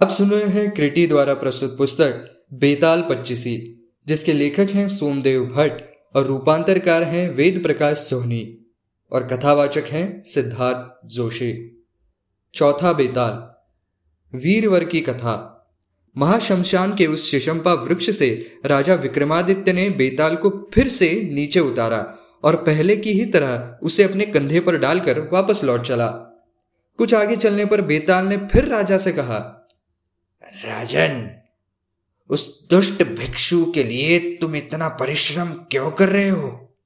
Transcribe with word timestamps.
अब 0.00 0.08
सुन 0.08 0.30
रहे 0.30 0.44
हैं 0.44 0.70
क्रिटी 0.70 1.06
द्वारा 1.06 1.34
प्रस्तुत 1.34 1.76
पुस्तक 1.78 2.46
बेताल 2.52 3.00
पच्चीसी, 3.10 3.56
जिसके 4.06 4.32
लेखक 4.32 4.70
हैं 4.70 4.88
सोमदेव 4.88 5.42
भट्ट 5.46 5.82
और 6.16 6.24
रूपांतरकार 6.26 7.02
हैं 7.02 7.28
वेद 7.34 7.62
प्रकाश 7.62 7.96
सोहनी 7.96 8.70
और 9.12 9.22
कथावाचक 9.22 9.84
हैं 9.86 10.22
सिद्धार्थ 10.24 11.06
जोशी। 11.06 11.52
चौथा 12.54 12.92
बेताल, 12.92 14.38
वीरवर 14.38 14.84
की 14.84 15.00
कथा। 15.00 15.34
महाशमशान 16.16 16.94
के 16.94 17.06
उस 17.06 17.30
शिशंपा 17.30 17.74
वृक्ष 17.74 18.10
से 18.10 18.56
राजा 18.66 18.94
विक्रमादित्य 18.94 19.72
ने 19.72 19.90
बेताल 19.90 20.36
को 20.36 20.70
फिर 20.74 20.88
से 20.88 21.30
नीचे 21.34 21.60
उतारा 21.60 22.02
और 22.44 22.56
पहले 22.56 22.96
की 22.96 23.12
ही 23.12 23.26
तरह 23.26 23.78
उसे 23.82 24.02
अपने 24.02 24.24
कंधे 24.24 24.60
पर 24.60 24.78
डालकर 24.78 25.20
वापस 25.32 25.64
लौट 25.64 25.82
चला। 25.82 26.08
कुछ 26.98 27.14
आगे 27.14 27.36
चलने 27.36 27.64
पर 27.64 27.80
बेताल 27.80 28.26
ने 28.26 28.36
फिर 28.36 28.64
राजा 28.64 28.98
से 28.98 29.12
कहा 29.12 29.56
राजन, 30.64 31.30
उस 32.30 32.68
दुष्ट 32.70 33.02
भिक्षु 33.02 33.72
के 33.72 33.84
लिए 33.84 34.36
तुम 34.36 34.56
इतना 34.56 34.88
परिश्रम 34.88 35.52
क्यों 35.52 35.90
कर 35.90 36.08
रहे 36.08 36.28
हो? 36.28 36.76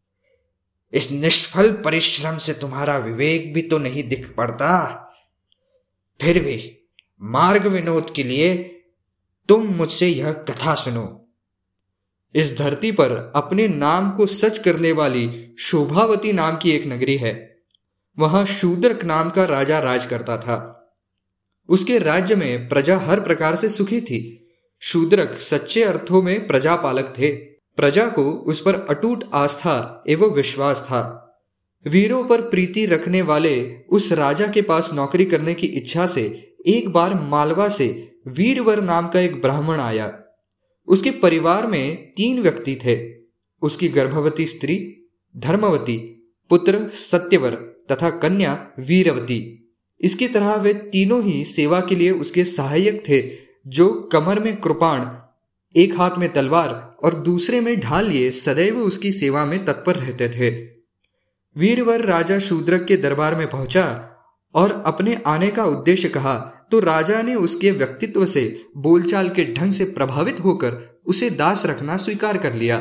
इस 0.93 1.11
निष्फल 1.11 1.73
परिश्रम 1.73 2.39
से 2.39 2.55
तुम्हारा 2.55 2.99
विवेक 2.99 3.55
भी 3.55 3.63
तो 3.63 3.79
नहीं 3.79 4.09
दिख 4.09 4.35
पड़ता। 4.35 5.01
फिर 6.21 6.45
भी 6.45 6.79
मार्ग 7.23 7.67
विनोद 7.67 8.11
के 8.11 8.23
लिए 8.23 8.57
तुम 9.49 9.63
मुझसे 9.63 10.09
यह 10.09 10.33
कथा 10.33 10.75
सुनो। 10.75 11.29
इस 12.35 12.59
धरती 12.59 12.93
पर 12.93 13.33
अपने 13.37 13.69
नाम 13.69 14.11
को 14.11 14.27
सच 14.27 14.59
करने 14.59 14.93
वाली 14.93 15.55
शोभावती 15.59 16.33
नाम 16.33 16.57
की 16.57 16.71
एक 16.71 16.87
नगरी 16.87 17.17
है। 17.17 17.57
वहाँ 18.19 18.47
शूद्रक 18.47 19.05
नाम 19.05 19.31
का 19.31 19.45
राजा 19.45 19.79
राज 19.79 20.07
करता 20.07 20.37
था। 20.37 20.81
उसके 21.69 21.99
राज्य 21.99 22.37
में 22.37 22.69
प्रजा 22.69 22.99
हर 22.99 23.21
प्रकार 23.21 23.57
से 23.57 23.69
सुखी 23.69 24.01
थी। 24.01 24.49
शूद्रक 24.81 25.41
सच्चे 25.41 25.83
अर्थों 25.83 26.23
में 26.23 26.47
प्रजापालक 26.47 27.15
थे। 27.19 27.29
प्रजा 27.77 28.09
को 28.09 28.33
उस 28.33 28.61
पर 28.61 28.75
अटूट 28.75 29.25
आस्था 29.35 30.05
एवं 30.09 30.31
विश्वास 30.31 30.83
था। 30.83 31.21
वीरों 31.87 32.25
पर 32.25 32.41
प्रीति 32.41 32.87
रखने 32.87 33.23
वाले 33.23 33.77
उस 33.91 34.13
राजा 34.13 34.47
के 34.47 34.63
पास 34.63 34.91
नौकरी 34.95 35.25
करने 35.25 35.55
की 35.55 35.67
इच्छा 35.67 36.07
से 36.07 36.55
एक 36.67 36.89
बार 36.89 37.15
मालवा 37.15 37.69
से 37.69 38.13
वीरवर 38.29 38.81
नाम 38.81 39.09
का 39.09 39.21
एक 39.21 39.43
ब्राह्मण 39.43 39.81
आया। 39.81 40.21
उसके 40.89 41.11
परिवार 41.11 41.67
में 41.67 41.97
तीन 41.97 42.43
व्यक्ति 42.43 42.77
थे। 42.77 43.15
उसकी 43.63 43.89
गर्भवती 43.89 44.47
स्त्री, 44.47 45.07
धर्मवती, 45.37 45.97
पुत्र 46.51 46.89
सत्यवर 46.89 47.51
तथा 47.93 48.11
कन्या 48.11 48.73
वीरवती। 48.79 49.64
इसकी 50.01 50.29
तरह 50.29 50.55
वे 50.55 50.75
तीनों 50.75 51.23
ही 51.23 51.45
सेवा 51.45 51.81
के 51.81 51.95
लिए 51.95 52.11
उसके 52.11 52.45
सहायक 52.45 53.03
थे, 53.09 53.23
जो 53.67 53.93
कमर 54.13 54.41
में 54.41 54.57
कृपाण, 54.57 55.07
एक 55.75 55.97
हाथ 55.99 56.19
में 56.19 56.33
तलवार 56.33 56.97
और 57.05 57.15
दूसरे 57.15 57.61
में 57.61 57.81
ढाल 57.81 58.07
लिए 58.07 58.31
सदैव 58.31 58.79
उसकी 58.79 59.13
सेवा 59.13 59.45
में 59.45 59.65
तत्पर 59.65 59.97
रहते 59.97 60.29
थे। 60.29 60.51
वीरवर 61.57 62.01
राजा 62.01 62.39
शूद्रक 62.39 62.85
के 62.85 62.97
दरबार 62.97 63.35
में 63.35 63.51
पहुँचा 63.51 63.87
और 64.55 64.83
अपने 64.87 65.23
आने 65.27 65.49
का 65.49 65.65
उद्देश्य 65.65 66.09
कहा 66.09 66.35
तो 66.71 66.81
राजा 66.81 67.23
ने 67.23 67.35
उसके 67.35 67.71
व्यक्तित्व 67.71 68.27
से 68.27 68.65
बोलचाल 68.77 69.29
के 69.29 69.45
ढंग 69.55 69.73
से 69.73 69.85
प्रभावित 69.85 70.41
होकर 70.41 71.01
उसे 71.07 71.31
दास 71.31 71.67
रखना 71.67 71.97
स्वीकार 71.97 72.39
कर 72.39 72.55
लिया। 72.55 72.79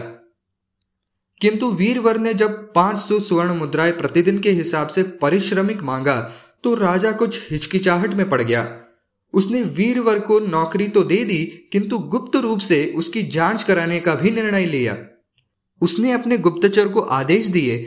किंतु 1.41 1.71
वीरवर 1.71 2.17
ने 2.17 2.33
जब 2.33 2.73
500 2.73 3.19
स्वर्ण 3.19 3.55
मुद्राएँ 3.55 3.91
प्रतिदिन 3.91 4.39
के 4.39 4.51
हिसाब 4.51 4.87
से 4.87 5.03
परिश्रमिक 5.03 5.81
मांगा 5.81 6.15
तो 6.63 6.73
राजा 6.75 7.11
कुछ 7.11 7.51
हिचकिचाहट 7.51 8.13
में 8.13 8.29
पड़ 8.29 8.41
गया। 8.41 8.79
उसने 9.33 9.61
वीरवर 9.61 10.19
को 10.19 10.39
नौकरी 10.39 10.87
तो 10.87 11.03
दे 11.03 11.23
दी, 11.25 11.69
किंतु 11.71 11.97
गुप्त 11.97 12.35
रूप 12.35 12.59
से 12.59 12.93
उसकी 12.97 13.23
जाँच 13.23 13.63
कराने 13.63 13.99
का 13.99 14.15
भी 14.15 14.31
निर्णय 14.31 14.65
लिया। 14.65 14.97
उसने 15.81 16.11
अपने 16.11 16.37
गुप्तचर 16.37 16.87
को 16.87 16.99
आदेश 16.99 17.47
दिए 17.47 17.77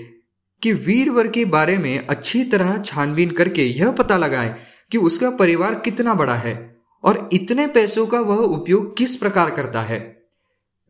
कि 0.62 0.72
वीरवर 0.72 1.28
के 1.28 1.44
बारे 1.44 1.78
में 1.78 2.06
अच्छी 2.06 2.44
तरह 2.44 2.78
छानबीन 2.78 3.30
करके 3.30 3.64
यह 3.64 3.90
पता 3.90 4.16
लगाएँ 4.16 4.56
कि 4.92 4.98
उसका 4.98 5.30
परिवार 5.30 5.74
कितना 5.74 6.14
बड़ा 6.14 6.34
है 6.34 6.76
और 7.04 7.28
इतने 7.32 7.66
पैसों 7.66 8.06
का 8.06 8.20
वह 8.20 8.36
उपयोग 8.36 8.96
किस 8.96 9.16
प्रकार 9.16 9.50
करता 9.50 9.82
है। 9.82 10.00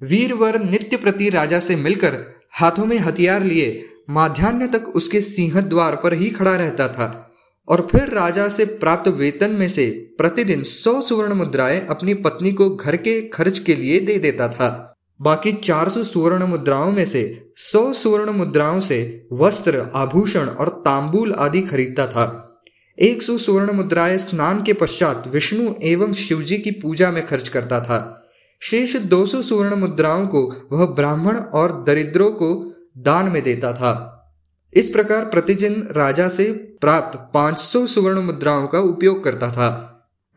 वीरवर 0.02 0.62
नित्य 0.62 0.96
प्रति 0.96 1.30
राजा 1.30 1.60
से 1.60 1.76
मिलकर 1.76 2.19
हाथों 2.52 2.86
में 2.86 2.98
हथियार 2.98 3.44
लिए, 3.44 3.88
माध्यान्ह 4.10 4.66
तक 4.66 4.88
उसके 4.88 5.20
सिंह 5.20 5.60
द्वार 5.60 5.96
पर 5.96 6.12
ही 6.12 6.30
खड़ा 6.30 6.56
रहता 6.56 6.88
था। 6.88 7.25
और 7.69 7.88
फिर 7.93 8.09
राजा 8.09 8.49
से 8.49 8.65
प्राप्त 8.65 9.09
वेतन 9.09 9.50
में 9.50 9.69
से 9.69 10.15
प्रतिदिन 10.19 10.62
सौ 10.62 11.00
सुवर्ण 11.00 11.34
मुद्राएँ 11.34 11.87
अपनी 11.87 12.15
पत्नी 12.15 12.53
को 12.53 12.71
घर 12.71 12.97
के 12.97 13.22
खर्च 13.22 13.59
के 13.59 13.75
लिए 13.75 14.00
दे 14.00 14.19
देता 14.19 14.49
था। 14.49 14.93
बाकी 15.22 15.53
400 15.53 16.05
सुवर्ण 16.05 16.47
मुद्राओं 16.47 16.93
में 16.93 17.05
से 17.05 17.53
100 17.56 17.93
सुवर्ण 17.93 18.31
मुद्राओं 18.31 18.81
से 18.81 19.26
वस्त्र, 19.32 19.87
आभूषण 19.94 20.47
और 20.47 20.69
तांबूल 20.69 21.32
आदि 21.32 21.62
खरीदता 21.62 22.06
था। 22.06 22.60
100 22.99 23.38
सुवर्ण 23.38 23.72
मुद्राएँ 23.72 24.19
स्नान 24.19 24.62
के 24.62 24.72
पश्चात 24.72 25.28
विष्णु 25.28 25.75
एवं 25.82 26.12
शिवजी 26.12 26.59
की 26.59 26.71
पूजा 26.71 27.10
में 27.10 27.26
खर्च 27.26 27.49
करता 27.49 27.81
था। 27.81 28.26
शेष 28.60 28.97
200 28.97 29.43
सुवर्ण 29.43 29.76
मुद्राओं 29.76 30.26
को 30.26 30.69
वह 30.72 30.87
ब्राह्मण 30.87 31.37
और 31.37 31.84
दरिद्रों 31.87 32.31
को 32.31 32.72
दान 32.99 33.28
में 33.28 33.43
देता 33.43 33.72
था। 33.72 34.12
इस 34.72 34.88
प्रकार 34.88 35.25
प्रतिदिन 35.25 35.88
राजा 35.91 36.28
से 36.28 36.53
प्राप्त 36.81 37.19
500 37.34 37.87
सुवर्ण 37.87 38.21
मुद्राओं 38.21 38.66
का 38.66 38.78
उपयोग 38.78 39.25
करता 39.25 39.50
था। 39.53 39.69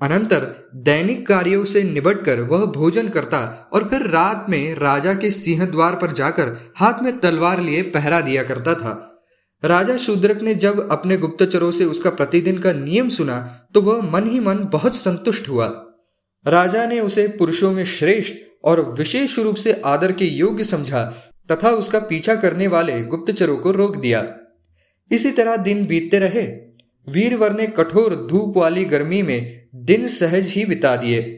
अनंतर 0.02 0.70
दैनिक 0.76 1.28
कार्यों 1.28 1.66
से 1.66 1.84
निबटकर 1.84 2.40
वह 2.40 2.66
भोजन 2.66 3.10
करता 3.10 3.70
और 3.74 3.88
फिर 3.90 4.02
रात 4.02 4.46
में 4.50 4.76
राजा 4.76 5.14
के 5.14 5.32
सिंह 5.32 5.66
द्वार 5.66 5.96
पर 5.96 6.12
जाकर 6.12 6.74
हाथ 6.78 7.04
में 7.04 7.20
तलवार 7.20 7.62
लिए 7.62 7.82
पहरा 7.82 8.22
दिया 8.22 8.44
करता 8.44 8.76
था। 8.76 9.22
राजा 9.66 9.98
शूद्रक 9.98 10.42
ने 10.42 10.56
जब 10.56 10.92
अपने 10.92 11.18
गुप्तचरों 11.18 11.72
से 11.72 11.86
उसका 11.86 12.10
प्रतिदिन 12.10 12.58
का 12.58 12.74
नियम 12.74 13.10
सुना 13.10 13.68
तो 13.74 13.82
वह 13.82 14.02
मन 14.12 14.28
ही 14.28 14.40
मन 14.40 14.58
बहुत 14.58 14.96
संतुष्ट 14.96 15.50
हुआ। 15.50 15.68
राजा 16.46 16.86
ने 16.86 17.00
उसे 17.00 17.28
पुरुषों 17.28 17.72
में 17.72 17.86
श्रेष्ठ 17.86 18.34
और 18.64 18.82
विशेष 18.94 19.40
रूप 19.40 19.56
से 19.56 19.82
आदर 19.86 20.12
के 20.12 20.26
योग्य 20.26 20.64
समझा 20.64 21.29
तथा 21.52 21.70
उसका 21.70 22.00
पीछा 22.00 22.36
करने 22.36 22.68
वाले 22.68 23.02
गुप्तचरों 23.02 23.58
को 23.58 23.72
रोक 23.72 23.98
दिया। 23.98 24.26
इसी 25.12 25.32
तरह 25.32 25.56
दिन 25.56 25.86
बीतते 25.86 26.20
रहे। 26.20 26.44
वीरवर 27.08 27.54
ने 27.54 27.68
कठोर 27.68 28.16
धूप 28.32 28.58
वाली 28.58 28.86
गर्मी 28.86 29.22
में 29.22 29.68
दिन 29.76 30.08
सहज 30.08 30.48
ही 30.48 30.66
बिता 30.66 30.96
दिए। 30.96 31.36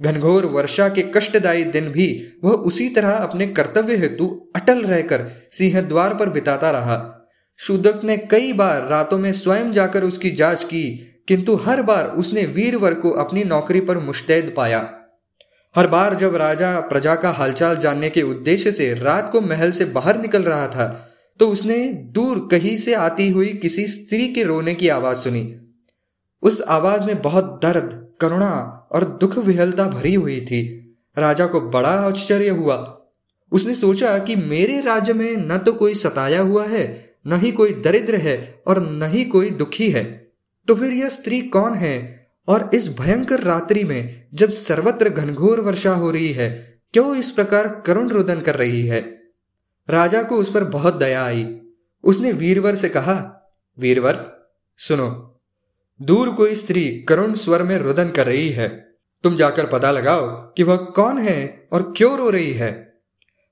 घनघोर 0.00 0.46
वर्षा 0.46 0.88
के 0.88 1.02
कष्टदायी 1.02 1.64
दिन 1.64 1.88
भी 1.88 2.26
वह 2.44 2.52
उसी 2.52 2.88
तरह 2.88 3.10
अपने 3.10 3.46
कर्तव्य 3.46 3.96
हेतु 3.96 4.50
अटल 4.56 4.82
रहकर 4.82 5.26
सिंह 5.50 5.80
द्वार 5.80 6.14
पर 6.14 6.28
बिताता 6.28 6.70
रहा। 6.70 7.28
शूदक 7.56 8.00
ने 8.04 8.16
कई 8.16 8.52
बार 8.52 8.88
रातों 8.88 9.18
में 9.18 9.32
स्वयं 9.32 9.72
जाकर 9.72 10.04
उसकी 10.04 10.30
जाँच 10.30 10.64
की, 10.64 11.08
किंतु 11.28 11.54
हर 11.54 11.82
बार 11.82 12.06
उसने 12.06 12.46
वीरवर 12.46 12.94
को 12.94 13.10
अपनी 13.10 13.44
नौकरी 13.44 13.80
पर 13.80 13.98
मुश्तैद 13.98 14.54
पाया। 14.56 15.01
हर 15.76 15.86
बार 15.86 16.14
जब 16.14 16.36
राजा 16.36 16.80
प्रजा 16.80 17.14
का 17.14 17.30
हालचाल 17.30 17.76
जानने 17.76 18.10
के 18.10 18.22
उद्देश्य 18.22 18.72
से 18.72 18.94
रात 18.94 19.32
को 19.32 19.40
महल 19.40 19.72
से 19.72 19.84
बाहर 19.84 20.20
निकल 20.20 20.42
रहा 20.42 20.66
था 20.68 21.08
तो 21.40 21.48
उसने 21.48 21.88
दूर 21.88 22.48
कहीं 22.50 22.76
से 22.76 22.94
आती 22.94 23.30
हुई 23.30 23.48
किसी 23.48 23.86
स्त्री 23.86 24.28
के 24.28 24.42
रोने 24.42 24.74
की 24.74 24.88
आवाज़ 24.88 25.18
सुनी। 25.18 25.56
उस 26.42 26.60
आवाज़ 26.60 27.04
में 27.04 27.22
बहुत 27.22 27.60
दर्द, 27.62 28.08
करुणा 28.20 28.88
और 28.92 29.04
दुख 29.04 29.38
विहलता 29.38 29.88
भरी 29.88 30.14
हुई 30.14 30.40
थी। 30.40 30.62
राजा 31.18 31.46
को 31.46 31.60
बड़ा 31.60 31.88
आश्चर्य 31.88 32.48
हुआ। 32.48 33.06
उसने 33.52 33.74
सोचा 33.74 34.18
कि 34.18 34.36
मेरे 34.36 34.80
राज्य 34.80 35.12
में 35.12 35.36
न 35.36 35.58
तो 35.58 35.72
कोई 35.72 35.94
सताया 35.94 36.40
हुआ 36.40 36.66
है, 36.66 37.14
न 37.26 37.32
ही 37.32 37.52
कोई 37.52 37.72
दरिद्र 37.72 38.16
है 38.16 38.62
और 38.66 38.82
न 38.92 39.02
ही 39.02 39.24
कोई 39.24 39.50
दुखी 39.50 39.90
है। 39.90 40.32
तो 40.68 40.74
फिर 40.74 40.92
यह 40.92 41.08
स्त्री 41.08 41.40
कौन 41.40 41.74
है? 41.74 42.21
और 42.48 42.70
इस 42.74 42.98
भयंकर 43.00 43.40
रात्रि 43.40 43.84
में 43.84 44.28
जब 44.34 44.50
सर्वत्र 44.50 45.08
घनघोर 45.08 45.60
वर्षा 45.60 45.94
हो 45.94 46.10
रही 46.10 46.32
है, 46.32 46.80
क्यों 46.92 47.16
इस 47.16 47.30
प्रकार 47.30 47.82
करुण 47.86 48.08
रुदन 48.08 48.40
कर 48.40 48.56
रही 48.56 48.86
है? 48.86 49.22
राजा 49.90 50.22
को 50.22 50.36
उस 50.36 50.52
पर 50.52 50.64
बहुत 50.64 50.96
दया 50.96 51.24
आई। 51.24 51.60
उसने 52.04 52.32
वीरवर 52.32 52.74
से 52.74 52.88
कहा, 52.88 53.48
वीरवर, 53.78 54.32
सुनो, 54.76 55.40
दूर 56.02 56.30
कोई 56.30 56.54
स्त्री 56.54 57.04
करुण 57.08 57.34
स्वर 57.34 57.62
में 57.62 57.78
रुदन 57.78 58.08
कर 58.08 58.26
रही 58.26 58.50
है। 58.50 58.68
तुम 59.22 59.36
जाकर 59.36 59.66
पता 59.66 59.90
लगाओ 59.90 60.26
कि 60.28 60.62
वह 60.62 60.76
कौन 60.76 61.18
है 61.18 61.68
और 61.72 61.94
क्यों 61.96 62.18
रो 62.18 62.30
रही 62.30 62.52
है। 62.52 62.94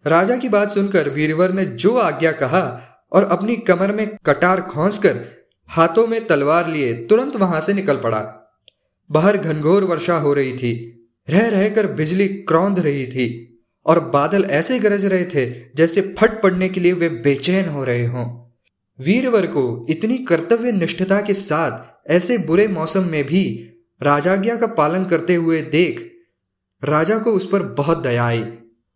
राजा 0.06 0.36
की 0.36 0.48
बात 0.48 0.70
सुनकर 0.70 1.08
वीरवर 1.08 1.52
ने 1.52 1.64
जो 1.64 1.96
आज्ञा 1.96 2.32
कहा 2.32 2.82
और 3.12 3.24
अपनी 3.24 3.56
कमर 3.56 3.92
में 3.92 4.16
कटार 4.26 4.60
खोसकर 4.60 5.24
हाथों 5.68 6.06
में 6.06 6.26
तलवार 6.26 6.68
लिए 6.68 6.94
तुरंत 6.94 7.36
वहाँ 7.36 7.60
से 7.60 7.72
निकल 7.72 7.96
पड़ा। 7.96 8.39
बाहर 9.10 9.36
घनघोर 9.36 9.84
वर्षा 9.84 10.16
हो 10.16 10.34
रही 10.34 10.52
थी। 10.52 10.72
रह 11.30 11.48
रहकर 11.48 11.86
बिजली 11.86 12.28
क्रौंध 12.28 12.78
रही 12.78 13.06
थी 13.06 13.46
और 13.86 14.00
बादल 14.00 14.44
ऐसे 14.44 14.78
गरज 14.78 15.04
रहे 15.04 15.24
थे 15.24 15.64
जैसे 15.76 16.00
फट 16.18 16.42
पड़ने 16.42 16.68
के 16.68 16.80
लिए 16.80 16.92
वे 16.92 17.08
बेचैन 17.08 17.68
हो 17.68 17.84
रहे 17.84 18.06
हों। 18.06 18.40
वीरवर 19.00 19.46
को 19.46 19.86
इतनी 19.90 20.18
कर्तव्य 20.18 20.72
निष्ठता 20.72 21.20
के 21.20 21.34
साथ 21.34 22.10
ऐसे 22.10 22.38
बुरे 22.38 22.68
मौसम 22.68 23.04
में 23.04 23.24
भी 23.24 23.70
राजाज्ञा 24.02 24.56
का 24.56 24.66
पालन 24.66 25.04
करते 25.04 25.34
हुए 25.34 25.62
देख 25.62 26.12
राजा 26.84 27.18
को 27.18 27.32
उस 27.32 27.48
पर 27.48 27.62
बहुत 27.62 28.02
दया 28.02 28.24
आई। 28.24 28.44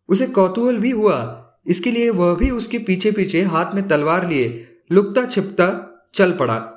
उसे 0.08 0.26
कौतूहल 0.26 0.76
भी 0.76 0.90
हुआ। 0.90 1.40
इसके 1.66 1.90
लिए 1.90 2.10
वह 2.10 2.34
भी 2.34 2.50
उसके 2.50 2.78
पीछे 2.78 3.12
पीछे 3.12 3.42
हाथ 3.42 3.74
में 3.74 3.88
तलवार 3.88 4.28
लिए 4.28 4.66
लुकता 4.92 5.26
छिपता 5.26 5.66
चल 6.14 6.32
पड़ा। 6.32 6.73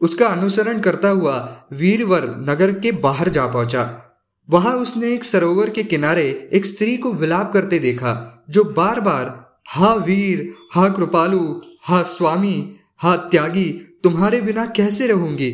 उसका 0.00 0.26
अनुसरण 0.26 0.78
करता 0.78 1.08
हुआ 1.08 1.64
वीरवर 1.72 2.24
नगर 2.48 2.72
के 2.72 2.92
बाहर 2.92 3.28
जा 3.28 3.46
पहुँचा। 3.46 4.04
वहाँ 4.50 4.76
उसने 4.76 5.14
एक 5.14 5.24
सरोवर 5.24 5.70
के 5.70 5.82
किनारे 5.82 6.50
एक 6.52 6.66
स्त्री 6.66 6.96
को 6.96 7.12
विलाप 7.12 7.52
करते 7.52 7.78
देखा, 7.78 8.44
जो 8.50 8.64
बार 8.64 9.00
बार 9.00 9.48
हा 9.68 9.94
वीर, 9.94 10.54
हा 10.72 10.88
कृपालु, 10.88 11.60
हा 11.82 12.02
स्वामी, 12.02 12.76
हा 12.98 13.16
त्यागी, 13.16 13.98
तुम्हारे 14.04 14.40
बिना 14.40 14.66
कैसे 14.66 15.06
रहूँगी? 15.06 15.50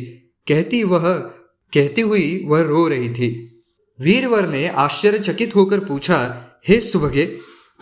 कहती 0.47 0.83
वह, 0.83 1.13
कहती 1.73 2.01
हुई 2.01 2.43
वह 2.47 2.61
रो 2.61 2.87
रही 2.87 3.09
थी। 3.09 3.61
वीरवर 4.01 4.47
ने 4.47 4.67
आश्चर्यचकित 4.67 5.55
होकर 5.55 5.79
पूछा, 5.79 6.45
हे 6.67 6.79
सुभगे, 6.79 7.25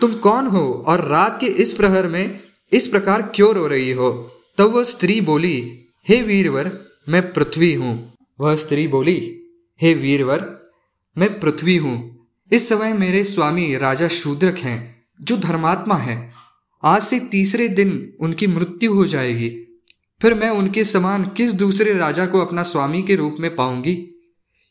तुम 0.02 0.14
कौन 0.14 0.48
हो 0.48 0.86
और 0.88 1.06
रात 1.08 1.38
के 1.40 1.46
इस 1.46 1.74
प्रहर 1.74 2.08
में 2.08 2.40
इस 2.72 2.88
प्रकार 2.88 3.32
क्यों 3.36 3.56
रो 3.56 3.68
रही 3.68 3.92
हो? 3.92 4.32
तब 4.58 4.66
वह 4.66 4.84
स्त्री 4.84 5.22
बोली 5.22 5.83
हे 6.10 6.22
वीरवर, 6.22 6.80
मैं 7.10 7.34
पृथ्वी 7.34 7.74
हूँ। 7.74 8.14
वह 8.40 8.56
स्त्री 8.56 8.88
बोली, 8.88 9.44
हे 9.82 9.94
वीरवर, 9.94 10.72
मैं 11.18 11.40
पृथ्वी 11.40 11.78
हूँ। 11.78 12.28
इस 12.52 12.70
समय 12.70 12.94
मेरे 12.94 13.24
स्वामी 13.24 13.78
राजा 13.78 14.08
शूद्रक 14.08 14.58
हैं, 14.58 15.06
जो 15.22 15.38
धर्मात्मा 15.38 15.96
है। 15.96 16.32
आज 16.84 17.04
से 17.04 17.20
तीसरे 17.20 17.68
दिन 17.68 18.14
उनकी 18.20 18.48
मृत्यु 18.48 18.94
हो 18.94 19.06
जाएगी। 19.06 19.50
फिर 20.22 20.34
मैं 20.34 20.50
उनके 20.50 20.86
समान 20.86 21.24
किस 21.26 21.54
दूसरे 21.54 21.94
राजा 21.94 22.26
को 22.26 22.40
अपना 22.40 22.64
स्वामी 22.64 23.04
के 23.04 23.16
रूप 23.16 23.36
में 23.40 23.56
पाऊँगी? 23.56 24.26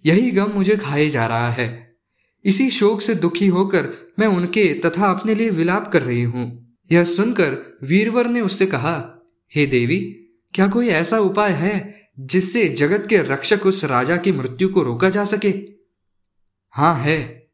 यही 0.07 0.31
गम 0.31 0.51
मुझे 0.55 0.77
खाए 0.77 1.09
जा 1.09 1.27
रहा 1.27 1.51
है। 1.51 1.97
इसी 2.45 2.71
शोक 2.71 3.01
से 3.01 3.15
दुखी 3.15 3.47
होकर 3.47 4.13
मैं 4.19 4.27
उनके 4.27 4.75
तथा 4.75 5.07
अपने 5.07 5.35
लिए 5.35 5.51
विलाप 5.51 5.93
कर 5.93 6.03
रही 6.03 6.23
हूँ। 6.23 6.77
यह 6.93 7.05
सुनकर 7.05 7.79
वीरवर 7.83 8.27
ने 8.27 8.41
उससे 8.41 8.67
कहा, 8.67 9.23
हे 9.57 9.67
देवी 9.67 10.19
क्या 10.55 10.69
कोई 10.69 10.89
ऐसा 10.89 11.19
उपाय 11.19 11.53
है 11.53 12.03
जिससे 12.21 12.69
जगत 12.69 13.07
के 13.07 13.19
रक्षक 13.19 13.67
उस 13.67 13.85
राजा 13.85 14.17
की 14.17 14.33
मृत्यु 14.33 14.69
को 14.69 14.83
रोका 14.83 15.11
जा 15.11 15.25
सके? 15.25 15.55
हाँ, 16.71 16.95
है। 16.95 17.49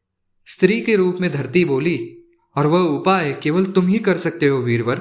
स्त्री 0.45 0.81
के 0.81 0.95
रूप 0.95 1.17
में 1.21 1.31
धरती 1.31 1.65
बोली, 1.65 2.23
और 2.55 2.67
वह 2.67 2.79
उपाय 2.79 3.33
केवल 3.43 3.65
तुम 3.65 3.87
ही 3.87 3.99
कर 3.99 4.17
सकते 4.17 4.47
हो, 4.47 4.57
वीरवर। 4.57 4.95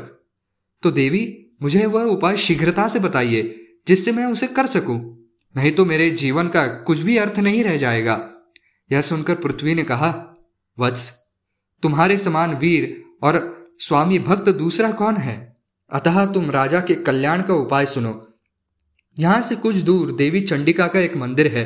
तो 0.82 0.90
देवी, 0.90 1.46
मुझे 1.62 1.86
वह 1.86 2.02
उपाय 2.02 2.36
शीघ्रता 2.36 2.88
से 2.88 2.98
बताइए, 2.98 3.66
जिससे 3.88 4.12
मैं 4.12 4.26
उसे 4.26 4.46
कर 4.46 4.66
सकूँ। 4.66 5.28
नहीं 5.56 5.72
तो 5.72 5.84
मेरे 5.84 6.10
जीवन 6.10 6.48
का 6.48 6.66
कुछ 6.66 6.98
भी 6.98 7.16
अर्थ 7.16 7.38
नहीं 7.38 7.64
रह 7.64 7.76
जाएगा। 7.76 8.30
यह 8.92 9.00
सुनकर 9.00 9.34
पृथ्वी 9.34 9.74
ने 9.74 9.82
कहा, 9.82 10.34
वत्स, 10.78 11.12
तुम्हारे 11.82 12.18
समान 12.18 12.54
वीर 12.54 13.04
और 13.22 13.64
स्वामी 13.78 14.18
भक्त 14.18 14.48
दूसरा 14.48 14.90
कौन 14.90 15.16
है? 15.16 15.57
अतः 15.90 16.24
तुम 16.26 16.50
राजा 16.50 16.80
के 16.80 16.94
कल्याण 16.94 17.42
का 17.42 17.54
उपाय 17.54 17.86
सुनो। 17.86 18.12
यहाँ 19.16 19.42
से 19.42 19.56
कुछ 19.56 19.76
दूर 19.76 20.12
देवी 20.12 20.40
चंडिका 20.40 20.86
का 20.86 21.00
एक 21.00 21.16
मंदिर 21.16 21.46
है। 21.46 21.64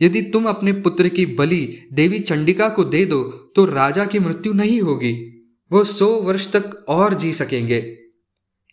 यदि 0.00 0.22
तुम 0.22 0.48
अपने 0.48 0.72
पुत्र 0.72 1.08
की 1.08 1.26
बलि 1.26 1.88
देवी 1.92 2.18
चंडिका 2.20 2.68
को 2.68 2.84
दे 2.84 3.04
दो 3.04 3.22
तो 3.56 3.64
राजा 3.64 4.04
की 4.04 4.18
मृत्यु 4.18 4.52
नहीं 4.52 4.80
होगी। 4.80 5.12
वो 5.70 5.84
सौ 5.84 6.06
वर्ष 6.20 6.50
तक 6.52 6.84
और 6.88 7.14
जी 7.14 7.32
सकेंगे। 7.32 7.80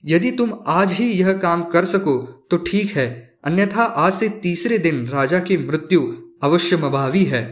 यदि 0.04 0.32
तुम 0.32 0.54
आज 0.68 0.94
ही 0.94 1.10
यह 1.12 1.34
काम 1.34 1.64
कर 1.64 1.86
सको 1.86 2.18
तो 2.52 2.58
ठीक 2.58 2.92
है। 2.92 3.08
अन्यथा 3.44 3.84
आज 3.84 4.14
से 4.14 4.30
तीसरे 4.42 4.78
दिन 4.78 5.06
राजा 5.08 5.40
की 5.40 5.58
मृत्यु 5.58 6.02
अवश्य 6.44 6.78
मभावी 6.78 7.24
है। 7.24 7.44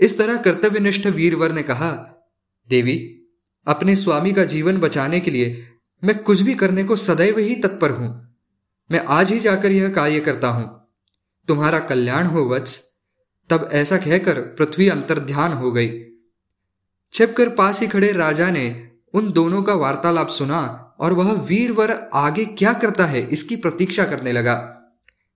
इस 0.00 0.16
तरह 0.18 0.36
कर्तव्यनिष्ठ 0.36 1.06
वीरवर 1.06 1.52
ने 1.52 1.62
कहा, 1.62 1.90
देवी, 2.68 2.96
अपने 3.66 3.96
स्वामी 3.96 4.32
का 4.32 4.44
जीवन 4.44 4.76
बचाने 4.76 5.20
के 5.20 5.30
लिए 5.30 5.64
मैं 6.04 6.18
कुछ 6.18 6.40
भी 6.40 6.54
करने 6.54 6.84
को 6.84 6.96
सदैव 6.96 7.38
ही 7.38 7.54
तत्पर 7.54 7.90
हूँ। 7.90 8.36
मैं 8.92 9.04
आज 9.08 9.32
ही 9.32 9.40
जाकर 9.40 9.72
यह 9.72 9.88
कार्य 9.88 10.20
करता 10.20 10.48
हूँ। 10.48 10.88
तुम्हारा 11.48 11.78
कल्याण 11.80 12.26
हो, 12.26 12.44
वत्स। 12.44 12.84
तब 13.50 13.68
ऐसा 13.72 13.96
कहकर 13.96 14.40
पृथ्वी 14.40 14.88
अंतर्ध्यान 14.88 15.52
हो 15.52 15.72
गई। 15.72 16.04
छिपकर 17.12 17.48
पास 17.48 17.80
ही 17.80 17.86
खड़े 17.86 18.12
राजा 18.12 18.50
ने 18.50 18.90
उन 19.14 19.32
दोनों 19.32 19.62
का 19.62 19.74
वार्तालाप 19.74 20.28
सुना 20.28 20.94
और 21.00 21.12
वह 21.12 21.32
वीरवर 21.32 22.10
आगे 22.14 22.44
क्या 22.44 22.72
करता 22.72 23.06
है 23.06 23.28
इसकी 23.28 23.56
प्रतीक्षा 23.56 24.04
करने 24.04 24.32
लगा। 24.32 24.74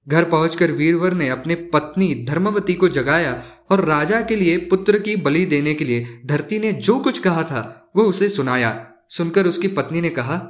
घर 0.09 0.25
पहुंचकर 0.25 0.73
वीरवर 0.73 1.13
ने 1.13 1.29
अपने 1.29 1.55
पत्नी 1.55 2.25
धर्मवती 2.29 2.75
को 2.75 2.89
जगाया 2.89 3.43
और 3.71 3.85
राजा 3.85 4.23
के 4.23 4.37
लिए 4.37 4.57
पुत्र 4.59 4.99
की 4.99 5.17
बलि 5.17 5.47
देने 5.47 5.75
के 5.75 5.85
लिए 5.85 6.23
धरती 6.27 6.59
ने 6.59 6.73
जो 6.73 6.99
कुछ 6.99 7.19
कहा 7.19 7.43
था, 7.43 7.91
वो 7.97 8.03
उसे 8.03 8.29
सुनाया। 8.29 8.92
सुनकर 9.13 9.47
उसकी 9.47 9.69
पत्नी 9.69 10.01
ने 10.01 10.11
कहा, 10.11 10.41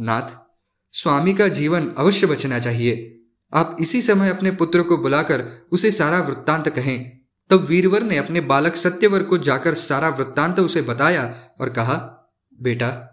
नाथ, 0.00 0.34
स्वामी 0.92 1.34
का 1.34 1.48
जीवन 1.48 1.90
अवश्य 1.98 2.26
बचना 2.26 2.58
चाहिए। 2.58 3.20
आप 3.52 3.76
इसी 3.80 4.02
समय 4.02 4.30
अपने 4.30 4.50
पुत्र 4.50 4.82
को 4.82 4.96
बुलाकर 4.96 5.66
उसे 5.72 5.90
सारा 5.90 6.20
वृत्तांत 6.20 6.68
कहें। 6.68 7.18
तब 7.50 7.64
वीरवर 7.64 8.02
ने 8.02 8.16
अपने 8.16 8.40
बालक 8.40 8.76
सत्यवर 8.76 9.22
को 9.22 9.38
जाकर 9.38 9.74
सारा 9.74 10.08
वृत्तांत 10.08 10.60
उसे 10.60 10.82
बताया 10.82 11.50
और 11.60 11.68
कहा, 11.68 11.96
बेटा, 12.60 13.10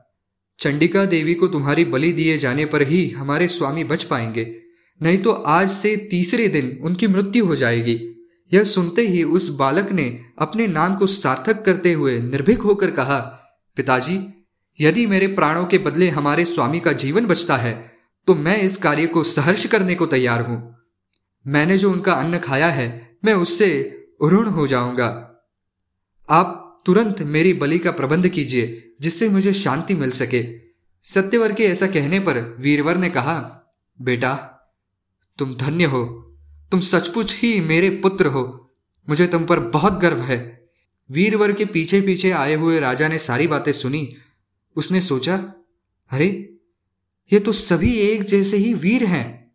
चंडिका 0.59 1.05
देवी 1.05 1.33
को 1.33 1.47
तुम्हारी 1.47 1.85
बलि 1.85 2.11
दिए 2.11 2.37
जाने 2.37 2.65
पर 2.65 2.81
ही 2.81 3.09
हमारे 3.09 3.47
स्वामी 3.47 3.83
बच 3.83 4.03
पाएँगे। 4.03 4.61
नहीं 5.01 5.17
तो 5.17 5.31
आज 5.31 5.69
से 5.69 5.95
तीसरे 5.95 6.47
दिन 6.47 6.79
उनकी 6.83 7.07
मृत्यु 7.07 7.45
हो 7.45 7.55
जाएगी। 7.55 8.27
यह 8.53 8.63
सुनते 8.63 9.01
ही 9.01 9.23
उस 9.23 9.49
बालक 9.49 9.91
ने 9.91 10.25
अपने 10.39 10.67
नाम 10.67 10.95
को 10.95 11.07
सार्थक 11.07 11.65
करते 11.65 11.93
हुए 11.93 12.19
निर्भीक 12.19 12.59
होकर 12.59 12.91
कहा, 12.91 13.19
पिताजी 13.75 14.40
यदि 14.81 15.05
मेरे 15.05 15.27
प्राणों 15.27 15.65
के 15.65 15.77
बदले 15.77 16.09
हमारे 16.09 16.45
स्वामी 16.45 16.79
का 16.79 16.91
जीवन 16.91 17.25
बचता 17.25 17.57
है 17.57 17.91
तो 18.27 18.35
मैं 18.35 18.57
इस 18.61 18.77
कार्य 18.77 19.07
को 19.07 19.23
सहर्ष 19.23 19.65
करने 19.65 19.95
को 19.95 20.05
तैयार 20.05 20.41
हूँ। 20.41 20.77
मैंने 21.47 21.77
जो 21.77 21.91
उनका 21.91 22.13
अन्न 22.13 22.39
खाया 22.39 22.67
है, 22.67 23.17
मैं 23.25 23.33
उससे 23.33 23.67
ऋण 24.25 24.45
हो 24.45 24.67
जाऊँगा। 24.67 25.07
आप 26.29 26.81
तुरंत 26.85 27.21
मेरी 27.21 27.53
बलि 27.53 27.79
का 27.79 27.91
प्रबंध 27.91 28.27
कीजिए, 28.29 28.93
जिससे 29.01 29.29
मुझे 29.29 29.53
शांति 29.53 29.93
मिल 29.93 30.11
सके। 30.11 30.43
सत्यवर 31.03 31.53
के 31.53 31.63
ऐसा 31.63 31.87
कहने 31.87 32.19
पर 32.19 32.57
वीरवर 32.59 32.97
ने 32.97 33.09
कहा, 33.09 33.35
बेटा, 34.01 34.33
तुम 35.37 35.55
धन्य 35.55 35.83
हो। 35.83 36.05
तुम 36.71 36.79
सचमुच 36.79 37.35
ही 37.35 37.59
मेरे 37.59 37.89
पुत्र 37.89 38.25
हो। 38.25 38.71
मुझे 39.09 39.27
तुम 39.27 39.45
पर 39.45 39.59
बहुत 39.59 39.93
गर्व 39.93 40.17
है। 40.17 40.69
वीरवर 41.11 41.51
के 41.51 41.65
पीछे 41.65 42.01
पीछे 42.01 42.31
आए 42.31 42.53
हुए 42.55 42.79
राजा 42.79 43.07
ने 43.07 43.19
सारी 43.19 43.47
बातें 43.47 43.71
सुनी 43.71 44.15
उसने 44.75 45.01
सोचा, 45.01 45.53
अरे, 46.11 46.55
ये 47.33 47.39
तो 47.39 47.51
सभी 47.51 47.93
एक 47.93 48.23
जैसे 48.23 48.57
ही 48.57 48.73
वीर 48.73 49.03
हैं. 49.03 49.51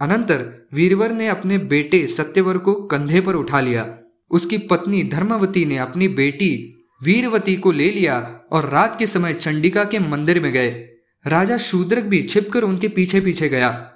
अनंतर 0.00 0.68
वीरवर 0.72 1.12
ने 1.12 1.28
अपने 1.28 1.58
बेटे 1.58 2.06
सत्यवर 2.06 2.58
को 2.58 2.74
कंधे 2.74 3.20
पर 3.20 3.34
उठा 3.34 3.60
लिया। 3.60 3.98
उसकी 4.30 4.58
पत्नी 4.58 5.02
धर्मवती 5.02 5.64
ने 5.64 5.78
अपनी 5.78 6.08
बेटी 6.08 6.74
वीरवती 7.02 7.56
को 7.56 7.72
ले 7.72 7.90
लिया 7.90 8.44
और 8.52 8.68
रात 8.68 8.98
के 8.98 9.06
समय 9.06 9.34
चंडिका 9.34 9.84
के 9.84 9.98
मंदिर 9.98 10.40
में 10.40 10.52
गए। 10.52 10.70
राजा 11.26 11.58
शूद्रक 11.58 12.04
भी 12.04 12.22
छिपकर 12.22 12.62
उनके 12.62 12.88
पीछे 12.88 13.20
पीछे 13.20 13.48
गया। 13.48 13.92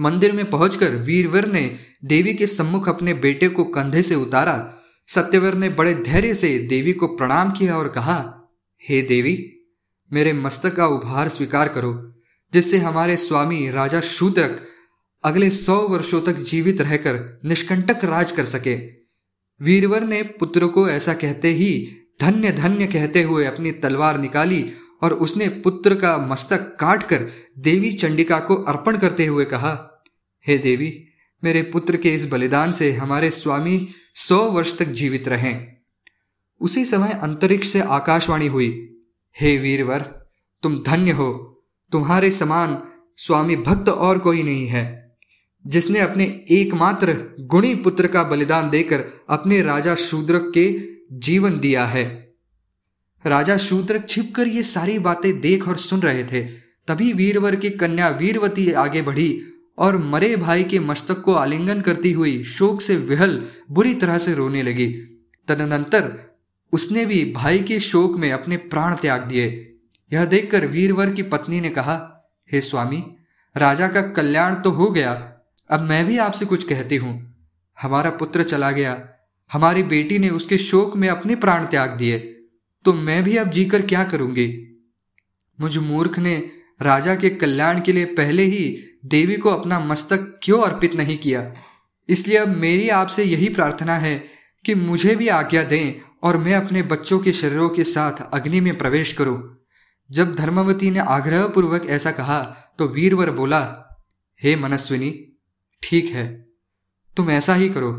मंदिर 0.00 0.32
में 0.32 0.50
पहुंचकर 0.50 0.90
वीरवर 0.90 1.46
ने 1.46 1.78
देवी 2.04 2.34
के 2.34 2.46
सम्मुख 2.46 2.88
अपने 2.88 3.14
बेटे 3.14 3.48
को 3.48 3.64
कंधे 3.64 4.02
से 4.02 4.14
उतारा। 4.14 4.78
सत्यवर 5.08 5.54
ने 5.54 5.68
बड़े 5.68 5.94
धैर्य 5.94 6.34
से 6.34 6.58
देवी 6.58 6.92
को 6.92 7.06
प्रणाम 7.06 7.50
किया 7.50 7.76
और 7.76 7.88
कहा 7.88 8.35
हे 8.88 9.02
देवी, 9.02 9.62
मेरे 10.12 10.32
मस्तक 10.32 10.74
का 10.74 10.86
उपहार 10.86 11.28
स्वीकार 11.28 11.68
करो, 11.68 12.14
जिससे 12.52 12.78
हमारे 12.78 13.16
स्वामी 13.16 13.70
राजा 13.70 14.00
शूद्रक 14.00 14.62
अगले 15.24 15.50
सौ 15.50 15.76
वर्षों 15.88 16.20
तक 16.22 16.32
जीवित 16.32 16.80
रहकर 16.80 17.40
निष्कंटक 17.44 18.04
राज 18.04 18.32
कर 18.32 18.44
सके। 18.44 18.76
वीरवर 19.60 20.02
ने 20.02 20.22
पुत्र 20.22 20.66
को 20.66 20.88
ऐसा 20.88 21.14
कहते 21.14 21.48
ही 21.48 21.88
धन्य 22.20 22.52
धन्य 22.52 22.86
कहते 22.86 23.22
हुए 23.22 23.44
अपनी 23.44 23.72
तलवार 23.72 24.18
निकाली 24.18 24.72
और 25.02 25.12
उसने 25.12 25.48
पुत्र 25.48 25.94
का 25.94 26.18
मस्तक 26.18 26.76
काट 26.80 27.02
कर 27.02 27.30
देवी 27.58 27.92
चंडिका 27.92 28.38
को 28.38 28.54
अर्पण 28.54 28.98
करते 28.98 29.26
हुए 29.26 29.44
कहा, 29.44 30.02
हे 30.46 30.58
देवी, 30.58 31.04
मेरे 31.44 31.62
पुत्र 31.62 31.96
के 31.96 32.14
इस 32.14 32.30
बलिदान 32.30 32.72
से 32.72 32.92
हमारे 32.92 33.30
स्वामी 33.30 33.88
सौ 34.14 34.38
वर्ष 34.38 34.78
तक 34.78 34.84
जीवित 34.84 35.28
रहें। 35.28 35.75
उसी 36.60 36.84
समय 36.84 37.18
अंतरिक्ष 37.22 37.68
से 37.68 37.80
आकाशवाणी 37.80 38.46
हुई, 38.46 38.68
हे 39.36 39.56
वीरवर, 39.58 40.02
तुम 40.62 40.78
धन्य 40.86 41.10
हो। 41.10 41.32
तुम्हारे 41.92 42.30
समान 42.30 42.78
स्वामी 43.16 43.56
भक्त 43.56 43.88
और 43.88 44.18
कोई 44.18 44.42
नहीं 44.42 44.66
है, 44.66 44.84
जिसने 45.64 45.98
अपने 45.98 46.24
एकमात्र 46.50 47.16
गुणी 47.40 47.74
पुत्र 47.74 48.06
का 48.06 48.22
बलिदान 48.22 48.70
देकर 48.70 49.04
अपने 49.30 49.62
राजा 49.62 49.94
शूद्रक 49.94 50.50
के 50.54 50.66
जीवन 51.18 51.58
दिया 51.58 51.84
है। 51.86 52.04
राजा 53.24 53.56
शूद्रक 53.56 54.08
छिपकर 54.08 54.48
ये 54.48 54.62
सारी 54.62 54.98
बातें 54.98 55.40
देख 55.40 55.68
और 55.68 55.76
सुन 55.76 56.00
रहे 56.00 56.24
थे। 56.24 56.42
तभी 56.88 57.12
वीरवर 57.12 57.56
की 57.56 57.70
कन्या 57.70 58.08
वीरवती 58.08 58.70
आगे 58.72 59.02
बढ़ी 59.02 59.42
और 59.78 59.96
मरे 59.98 60.36
भाई 60.36 60.64
के 60.64 60.78
मस्तक 60.78 61.20
को 61.20 61.32
आलिंगन 61.32 61.80
करती 61.80 62.12
हुई 62.12 62.42
शोक 62.44 62.80
से 62.80 62.96
विहल 62.96 63.42
बुरी 63.70 63.94
तरह 63.94 64.18
से 64.18 64.34
रोने 64.34 64.62
लगी। 64.62 64.86
तदनंतर 65.48 66.04
उसने 66.72 67.06
भी 67.06 67.32
भाई 67.32 67.58
के 67.58 67.80
शोक 67.80 68.16
में 68.16 68.32
अपने 68.32 68.56
प्राण 68.56 68.96
त्याग 68.96 69.22
दिए। 69.22 69.76
यह 70.12 70.24
देखकर 70.24 70.66
वीरवर 70.66 71.10
की 71.10 71.22
पत्नी 71.22 71.60
ने 71.60 71.70
कहा, 71.70 72.28
हे 72.52 72.60
स्वामी, 72.60 73.16
राजा 73.56 73.88
का 73.88 74.02
कल्याण 74.02 74.54
तो 74.54 74.70
हो 74.70 74.90
गया। 74.90 75.32
अब 75.70 75.80
मैं 75.80 76.06
भी 76.06 76.18
आपसे 76.18 76.44
कुछ 76.44 76.64
कहती 76.64 76.96
हूँ। 76.96 77.36
हमारा 77.82 78.10
पुत्र 78.10 78.42
चला 78.42 78.70
गया। 78.70 79.08
हमारी 79.52 79.82
बेटी 79.82 80.18
ने 80.18 80.30
उसके 80.30 80.58
शोक 80.58 80.96
में 80.96 81.08
अपने 81.08 81.36
प्राण 81.36 81.66
त्याग 81.66 81.90
दिए। 81.90 82.18
तो 82.84 82.92
मैं 82.92 83.22
भी 83.22 83.36
अब 83.36 83.50
जीकर 83.50 83.82
क्या 83.82 84.04
करूँगी? 84.04 84.78
मुझ 85.60 85.78
मूर्ख 85.78 86.18
ने 86.18 86.50
राजा 86.82 87.16
के 87.16 87.30
कल्याण 87.30 87.80
के 87.80 87.92
लिए 87.92 88.04
पहले 88.04 88.42
ही 88.42 88.84
देवी 89.04 89.36
को 89.36 89.50
अपना 89.50 89.80
मस्तक 89.80 90.40
क्यों 90.42 90.62
अर्पित 90.62 90.94
नहीं 90.94 91.18
किया? 91.18 91.54
इसलिए 92.08 92.36
अब 92.36 92.48
मेरी 92.48 92.88
आपसे 92.88 93.24
यही 93.24 93.48
प्रार्थना 93.48 93.98
है 93.98 94.24
कि 94.64 94.74
मुझे 94.74 95.16
भी 95.16 95.28
आज्ञा 95.28 95.62
दें 95.62 96.05
और 96.22 96.36
मैं 96.36 96.54
अपने 96.54 96.82
बच्चों 96.82 97.18
के 97.18 97.32
शरीरों 97.32 97.68
के 97.68 97.84
साथ 97.84 98.22
अग्नि 98.32 98.60
में 98.60 98.76
प्रवेश 98.78 99.12
करूँ। 99.12 99.66
जब 100.10 100.34
धर्मवती 100.34 100.90
ने 100.90 100.98
आग्रह 100.98 101.46
पूर्वक 101.48 101.86
ऐसा 101.86 102.10
कहा 102.10 102.40
तो 102.78 102.86
वीरवर 102.86 103.30
बोला, 103.30 103.60
हे 104.42 104.56
मनस्विनी, 104.56 105.10
ठीक 105.82 106.04
है, 106.06 106.26
तुम 107.16 107.30
ऐसा 107.30 107.54
ही 107.54 107.68
करो, 107.68 107.92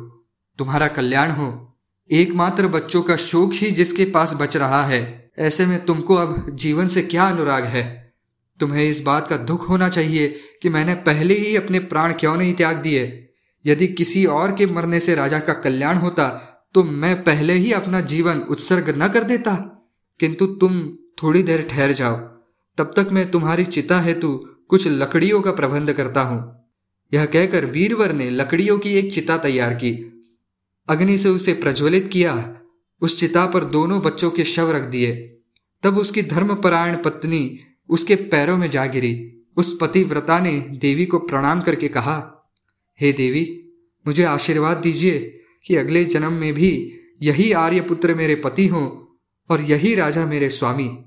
तुम्हारा 0.60 0.88
कल्याण 0.88 1.32
हो। 1.32 1.78
एकमात्र 2.10 2.68
बच्चों 2.68 3.02
का 3.04 3.16
शोक 3.18 3.54
ही 3.54 3.72
जिसके 3.72 4.06
पास 4.06 4.34
बच 4.34 4.58
रहा 4.58 4.84
है, 4.84 5.32
ऐसे 5.40 5.66
में 5.66 5.86
तुमको 5.86 6.16
अब 6.16 6.56
जीवन 6.56 6.88
से 6.88 7.02
क्या 7.02 7.28
अनुराग 7.30 7.64
है? 7.64 8.14
तुम्हें 8.60 8.84
इस 8.84 9.02
बात 9.02 9.28
का 9.28 9.38
दुख 9.38 9.70
होना 9.70 9.90
चाहिए 9.90 10.28
कि 10.62 10.70
मैंने 10.70 10.94
पहले 10.96 11.34
ही 11.34 11.56
अपने 11.56 11.80
प्राण 11.80 12.14
क्यों 12.14 12.36
नहीं 12.36 12.54
त्याग 12.54 12.78
दिए? 12.78 13.30
यदि 13.66 13.88
किसी 13.88 14.26
और 14.26 14.56
के 14.56 14.66
मरने 14.66 15.00
से 15.00 15.16
राजा 15.16 15.40
का 15.40 15.54
कल्याण 15.54 15.98
होता 15.98 16.57
तो 16.78 16.84
मैं 16.84 17.24
पहले 17.24 17.54
ही 17.54 17.72
अपना 17.72 18.02
जीवन 18.02 18.38
उत्सर्ग 18.38 18.94
न 18.98 19.08
कर 19.08 19.24
देता। 19.24 19.56
किंतु 20.20 20.46
तुम 20.46 20.90
थोड़ी 20.90 21.44
देर 21.44 21.62
ठहर 21.62 21.92
जाओ। 21.92 22.16
तब 22.78 22.94
तक 22.98 23.10
मैं 23.12 23.32
तुम्हारी 23.32 23.66
चिता 23.66 24.02
हेतु 24.02 24.50
कुछ 24.68 24.88
लकड़ियों 24.88 25.42
का 25.42 25.52
प्रबंध 25.52 25.94
करता 25.94 26.22
हूँ। 26.22 26.66
यह 27.14 27.26
कहकर 27.26 27.66
वीरवर 27.66 28.12
ने 28.12 28.30
लकड़ियों 28.30 28.80
की 28.80 28.90
एक 28.90 29.14
चिता 29.14 29.38
तैयार 29.38 29.74
की। 29.74 30.24
अग्नि 30.90 31.18
से 31.18 31.30
उसे 31.30 31.54
प्रज्वलित 31.54 32.10
किया। 32.14 32.62
उस 33.02 33.20
चिता 33.20 33.46
पर 33.46 33.64
दोनों 33.64 34.02
बच्चों 34.02 34.32
के 34.32 34.46
शव 34.46 34.72
रख 34.72 34.82
दिए। 34.82 35.40
तब 35.84 35.98
उसकी 35.98 36.22
धर्मपरायण 36.22 37.04
पत्नी 37.04 37.60
उसके 37.90 38.16
पैरों 38.16 38.58
में 38.58 38.70
जा 38.70 38.86
गिरी। 38.86 39.42
उस 39.58 39.78
पतिव्रता 39.82 40.40
ने 40.40 40.60
देवी 40.60 41.06
को 41.06 41.20
प्रणाम 41.20 41.62
करके 41.62 41.88
कहा, 41.88 42.50
हे 43.02 43.14
देवी, 43.14 43.72
मुझे 44.08 44.24
आशीर्वाद 44.24 44.78
दीजिए। 44.78 45.34
कि 45.68 45.76
अगले 45.76 46.06
जन्म 46.06 46.34
में 46.34 46.54
भी 46.54 46.94
यही 47.22 47.52
आर्यपुत्र 47.52 48.14
मेरे 48.16 48.36
पति 48.36 48.68
हों 48.68 48.88
और 49.50 49.62
यही 49.62 49.96
राजा 49.96 50.26
मेरे 50.26 50.50
स्वामी। 50.50 50.98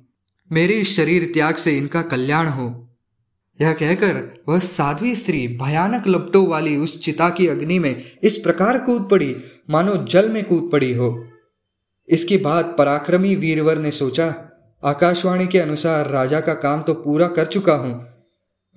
मेरे 0.53 0.85
शरीर 0.85 1.31
त्याग 1.35 1.55
से 1.55 1.77
इनका 1.77 2.03
कल्याण 2.03 2.47
हो। 2.47 2.87
यह 3.61 3.73
कहकर 3.73 4.45
वह 4.49 4.59
साध्वी 4.59 5.15
स्त्री 5.15 5.49
भयानक 5.49 6.07
लपटों 6.07 6.47
वाली 6.47 6.77
उस 6.77 7.01
चिता 7.01 7.31
की 7.31 7.47
अग्नि 7.47 7.79
में 7.79 8.03
इस 8.23 8.37
प्रकार 8.37 8.79
कूद 8.79 9.09
पड़ी, 9.11 9.37
मानो 9.71 9.97
जल 9.97 10.29
में 10.29 10.45
कूद 10.45 10.69
पड़ी 10.73 10.95
हो। 10.95 11.27
इसके 12.09 12.37
बाद 12.37 12.75
पराक्रमी 12.79 13.35
वीरवर 13.35 13.79
ने 13.79 13.91
सोचा, 13.91 14.35
आकाशवाणी 14.85 15.47
के 15.47 15.59
अनुसार 15.59 16.11
राजा 16.11 16.41
का 16.41 16.55
काम 16.55 16.83
तो 16.83 16.95
पूरा 16.95 17.29
कर 17.29 17.47
चुका 17.47 17.75
हूँ। 17.75 18.07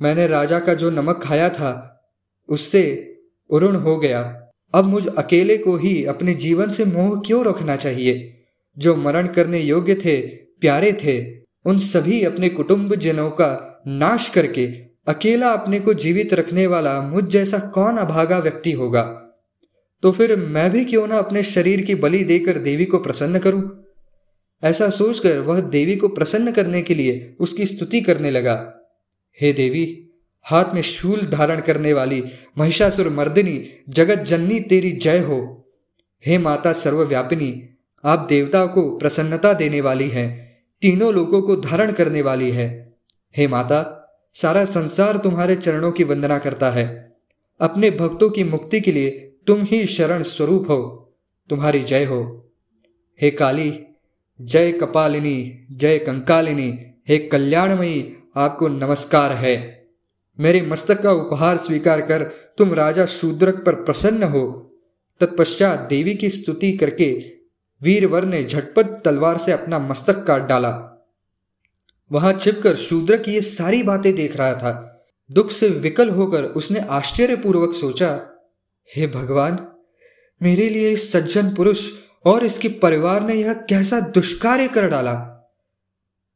मैंने 0.02 0.28
राजा 0.28 0.60
का 0.60 0.74
जो 0.74 0.90
नमक 0.90 1.20
खाया 1.24 1.50
था, 1.50 2.04
उससे 2.50 3.16
उरुण 3.50 3.75
हो 3.75 3.98
गया। 3.98 4.43
अब 4.74 4.86
मुझ 4.86 5.08
अकेले 5.08 5.58
को 5.58 5.75
ही 5.75 6.06
अपने 6.06 6.34
जीवन 6.34 6.70
से 6.70 6.86
मोह 6.86 7.22
क्यों 7.25 7.46
रखना 7.46 7.75
चाहिए? 7.75 8.44
जो 8.77 8.96
मरण 8.96 9.27
करने 9.27 9.60
योग्य 9.60 9.96
थे, 9.96 10.22
प्यारे 10.32 10.94
थे, 10.94 11.44
उन 11.65 11.80
सभी 11.80 12.24
अपने 12.24 12.50
कुटुंब 12.50 12.96
जनों 12.96 13.30
का 13.30 13.82
नाश 13.88 14.30
करके 14.30 14.65
अकेला 15.08 15.50
अपने 15.50 15.80
को 15.80 15.94
जीवित 15.94 16.34
रखने 16.34 16.68
वाला 16.68 17.01
मुझ 17.01 17.24
जैसा 17.24 17.60
कौन 17.60 17.98
अभागा 17.98 18.39
व्यक्ति 18.39 18.72
होगा? 18.72 19.03
तो 20.01 20.12
फिर 20.12 20.36
मैं 20.36 20.72
भी 20.72 20.86
क्यों 20.86 21.08
ना 21.08 21.18
अपने 21.18 21.44
शरीर 21.44 21.82
की 21.82 21.96
बलि 21.96 22.24
देकर 22.24 22.58
देवी 22.58 22.86
को 22.86 23.00
प्रसन्न 23.00 23.39
करूँ? 23.39 23.84
ऐसा 24.63 24.89
सोचकर 24.89 25.39
वह 25.39 25.62
देवी 25.62 25.96
को 25.96 26.08
प्रसन्न 26.08 26.51
करने 26.51 26.82
के 26.82 26.96
लिए 26.96 27.36
उसकी 27.39 27.65
स्तुति 27.65 28.01
करने 28.01 28.32
लगा। 28.32 28.80
हे 29.42 29.53
देवी 29.53 30.12
हाथ 30.44 30.66
में 30.74 30.82
शूल 30.82 31.22
धारण 31.22 31.60
करने 31.60 31.94
वाली 31.94 32.24
महिषासुर 32.58 33.10
मर्दिनी, 33.10 33.84
जगत 33.90 34.16
जननी 34.16 34.60
तेरी 34.60 34.92
जय 34.92 35.20
हो। 35.20 35.70
हे 36.26 36.38
माता 36.38 36.74
सर्वव्यापिनी, 36.74 37.70
आप 38.06 38.26
देवता 38.30 38.66
को 38.66 38.98
प्रसन्नता 38.98 39.54
देने 39.54 39.82
वाली 39.82 40.10
हैं, 40.10 40.58
तीनों 40.82 41.14
लोगों 41.14 41.42
को 41.42 41.56
धारण 41.56 41.92
करने 41.92 42.22
वाली 42.22 42.52
है। 42.52 42.94
हे 43.38 43.48
माता, 43.48 44.00
सारा 44.34 44.66
संसार 44.66 45.18
तुम्हारे 45.18 45.56
चरणों 45.56 45.92
की 45.92 46.04
वंदना 46.04 46.38
करता 46.38 46.72
है। 46.72 47.16
अपने 47.62 47.92
भक्तों 47.92 48.30
की 48.30 48.44
मुक्ति 48.44 48.82
के 48.82 48.92
लिए 48.92 49.10
तुम 49.48 49.62
ही 49.62 49.86
शरण 49.86 50.24
स्वरूप 50.24 50.70
हो। 50.70 51.00
तुम्हारी 51.50 51.84
जय 51.84 52.06
हो। 52.06 52.52
हे 53.22 53.32
काली, 53.32 53.80
जय 54.42 54.72
कपालिनी, 54.72 55.68
जय 55.72 55.98
कंकालिनी, 55.98 56.80
हे 57.10 57.18
कल्याणमयी, 57.18 58.18
आपको 58.36 58.68
नमस्कार 58.68 59.32
है। 59.32 59.83
मेरे 60.40 60.62
मस्तक 60.62 61.02
का 61.02 61.12
उपहार 61.12 61.58
स्वीकार 61.58 62.02
कर 62.02 62.24
तुम 62.58 62.74
राजा 62.74 63.06
शूद्रक 63.06 63.63
पर 63.66 63.75
प्रसन्न 63.75 64.24
हो। 64.24 64.70
तत्पश्चात 65.20 65.80
देवी 65.80 66.16
की 66.16 66.30
स्तुति 66.30 66.78
करके 66.78 67.34
वीरवर 67.82 68.25
ने 68.25 68.44
झटपट 68.44 68.86
तलवार 68.86 69.38
से 69.38 69.52
अपना 69.52 69.80
मस्तक 69.80 70.24
काट 70.24 70.42
डाला। 70.42 71.04
वहाँ 72.12 72.34
छिपकर 72.34 72.75
शूद्रक 72.75 73.28
ये 73.28 73.42
सारी 73.42 73.84
बातें 73.84 74.16
देख 74.16 74.38
रहा 74.38 74.54
था। 74.54 74.90
दुख 75.32 75.52
से 75.52 75.70
विकल 75.70 76.10
होकर 76.10 76.44
उसने 76.44 76.80
आश्चर्यपूर्वक 76.80 77.75
सोचा, 77.75 78.30
हे 78.96 79.08
भगवान, 79.08 79.68
मेरे 80.44 80.70
लिए 80.70 80.90
इस 80.90 81.12
सज्जन 81.12 81.56
पुरुष 81.56 81.92
और 82.25 82.46
इसके 82.46 82.68
परिवार 82.68 83.24
ने 83.24 83.34
यह 83.34 83.54
कैसा 83.54 84.00
दुष्कार्य 84.00 84.68
कर 84.68 84.88
डाला? 84.88 85.48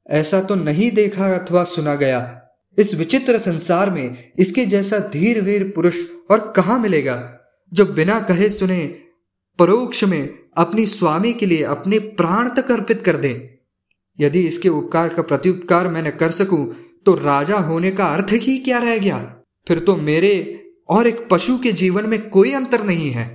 ऐसा 0.09 0.41
तो 0.41 0.55
नहीं 0.55 0.91
देखा 0.91 1.35
अथवा 1.35 1.63
सुना 1.63 1.95
गया। 1.95 2.46
इस 2.77 2.93
विचित्र 2.95 3.37
संसार 3.37 3.89
में 3.89 4.31
इसके 4.39 4.65
जैसा 4.65 4.99
धीर 4.99 5.41
वीर 5.41 5.63
पुरुष 5.69 5.97
और 6.31 6.53
कहा 6.55 6.77
मिलेगा, 6.77 7.39
जो 7.73 7.85
बिना 7.85 8.19
कहे 8.19 8.49
सुने 8.49 8.79
परोक्ष 9.59 10.03
में 10.03 10.39
अपनी 10.57 10.85
स्वामी 10.85 11.33
के 11.33 11.45
लिए 11.45 11.63
अपने 11.63 11.99
प्राण 11.99 12.49
तक 12.49 12.71
अर्पित 12.71 13.01
कर 13.01 13.17
दे? 13.17 13.59
यदि 14.19 14.41
इसके 14.41 14.69
उपकार 14.69 15.09
का 15.09 15.21
प्रत्युपकार 15.21 15.87
मैंने 15.87 16.11
कर 16.11 16.31
सकूँ 16.31 16.65
तो 17.05 17.13
राजा 17.15 17.57
होने 17.57 17.91
का 17.91 18.05
अर्थ 18.05 18.31
ही 18.31 18.57
क्या 18.57 18.77
रह 18.77 18.97
गया? 18.97 19.19
फिर 19.67 19.79
तो 19.79 19.95
मेरे 19.95 20.63
और 20.89 21.07
एक 21.07 21.27
पशु 21.31 21.57
के 21.57 21.71
जीवन 21.71 22.09
में 22.09 22.29
कोई 22.29 22.53
अंतर 22.53 22.83
नहीं 22.83 23.11
है। 23.11 23.25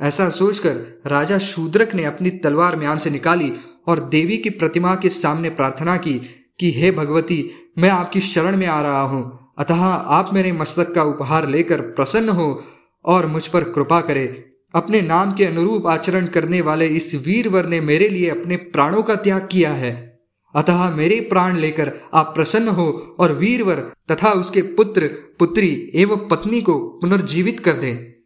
ऐसा 0.00 0.28
सोचकर 0.30 1.02
राजा 1.06 1.38
शूद्रक 1.38 1.94
ने 1.94 2.04
अपनी 2.04 2.30
तलवार 2.30 2.76
म्यान 2.76 2.98
से 2.98 3.10
निकाली 3.10 3.52
और 3.86 4.00
देवी 4.08 4.36
की 4.36 4.50
प्रतिमा 4.50 4.94
के 4.94 5.08
सामने 5.08 5.50
प्रार्थना 5.50 5.96
की 5.96 6.37
कि 6.60 6.72
हे 6.72 6.90
भगवती, 6.90 7.50
मैं 7.78 7.90
आपकी 7.90 8.20
शरण 8.20 8.56
में 8.56 8.66
आ 8.66 8.82
रहा 8.82 9.00
हूँ। 9.00 9.52
अतः 9.58 9.84
आप 9.84 10.34
मेरे 10.34 10.52
मस्तक 10.52 10.94
का 10.94 11.02
उपहार 11.02 11.48
लेकर 11.48 11.80
प्रसन्न 11.80 12.28
हो 12.28 12.64
और 13.04 13.26
मुझ 13.26 13.46
पर 13.46 13.64
कृपा 13.64 14.00
करे। 14.00 14.44
अपने 14.74 15.00
नाम 15.00 15.32
के 15.32 15.44
अनुरूप 15.44 15.86
आचरण 15.86 16.26
करने 16.26 16.60
वाले 16.60 16.86
इस 16.86 17.14
वीरवर 17.14 17.66
ने 17.66 17.80
मेरे 17.80 18.08
लिए 18.08 18.28
अपने 18.28 18.56
प्राणों 18.56 19.02
का 19.02 19.14
त्याग 19.14 19.48
किया 19.52 19.72
है। 19.72 20.20
अतः 20.54 20.96
मेरे 20.96 21.20
प्राण 21.20 21.56
लेकर 21.56 21.92
आप 22.14 22.32
प्रसन्न 22.34 22.68
हो 22.68 23.16
और 23.18 23.32
वीरवर 23.32 23.92
तथा 24.10 24.30
उसके 24.30 24.62
पुत्र, 24.62 25.06
पुत्री 25.38 25.92
एवं 25.94 26.28
पत्नी 26.28 26.60
को 26.60 26.78
पुनर्जीवित 26.78 27.60
कर 27.60 27.72
दें। 27.72 28.24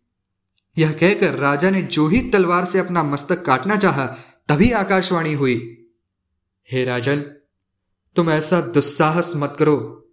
यह 0.78 0.92
कहकर 0.92 1.34
राजा 1.34 1.70
ने 1.70 1.82
जो 1.82 2.08
ही 2.08 2.20
तलवार 2.20 2.64
से 2.64 2.78
अपना 2.78 3.02
मस्तक 3.02 3.44
काटना 3.44 3.76
चाहा, 3.76 4.06
तभी 4.48 4.70
आकाशवाणी 4.70 5.32
हुई। 5.32 5.86
हे 6.72 6.84
राजन 6.84 7.24
तुम 8.16 8.30
ऐसा 8.30 8.60
दुस्साहस 8.60 9.32
मत 9.36 9.56
करो। 9.58 10.08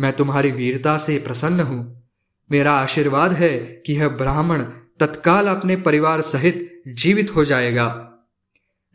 मैं 0.00 0.12
तुम्हारी 0.12 0.50
वीरता 0.50 0.98
से 0.98 1.18
प्रसन्न 1.18 1.60
हूँ। 1.60 2.08
मेरा 2.52 2.72
आशीर्वाद 2.72 3.32
है 3.32 3.58
कि 3.86 3.92
यह 3.92 4.08
ब्राह्मण 4.08 4.62
तत्काल 5.00 5.46
अपने 5.46 5.76
परिवार 5.76 6.20
सहित 6.20 6.82
जीवित 6.88 7.36
हो 7.36 7.44
जाएगा। 7.44 8.10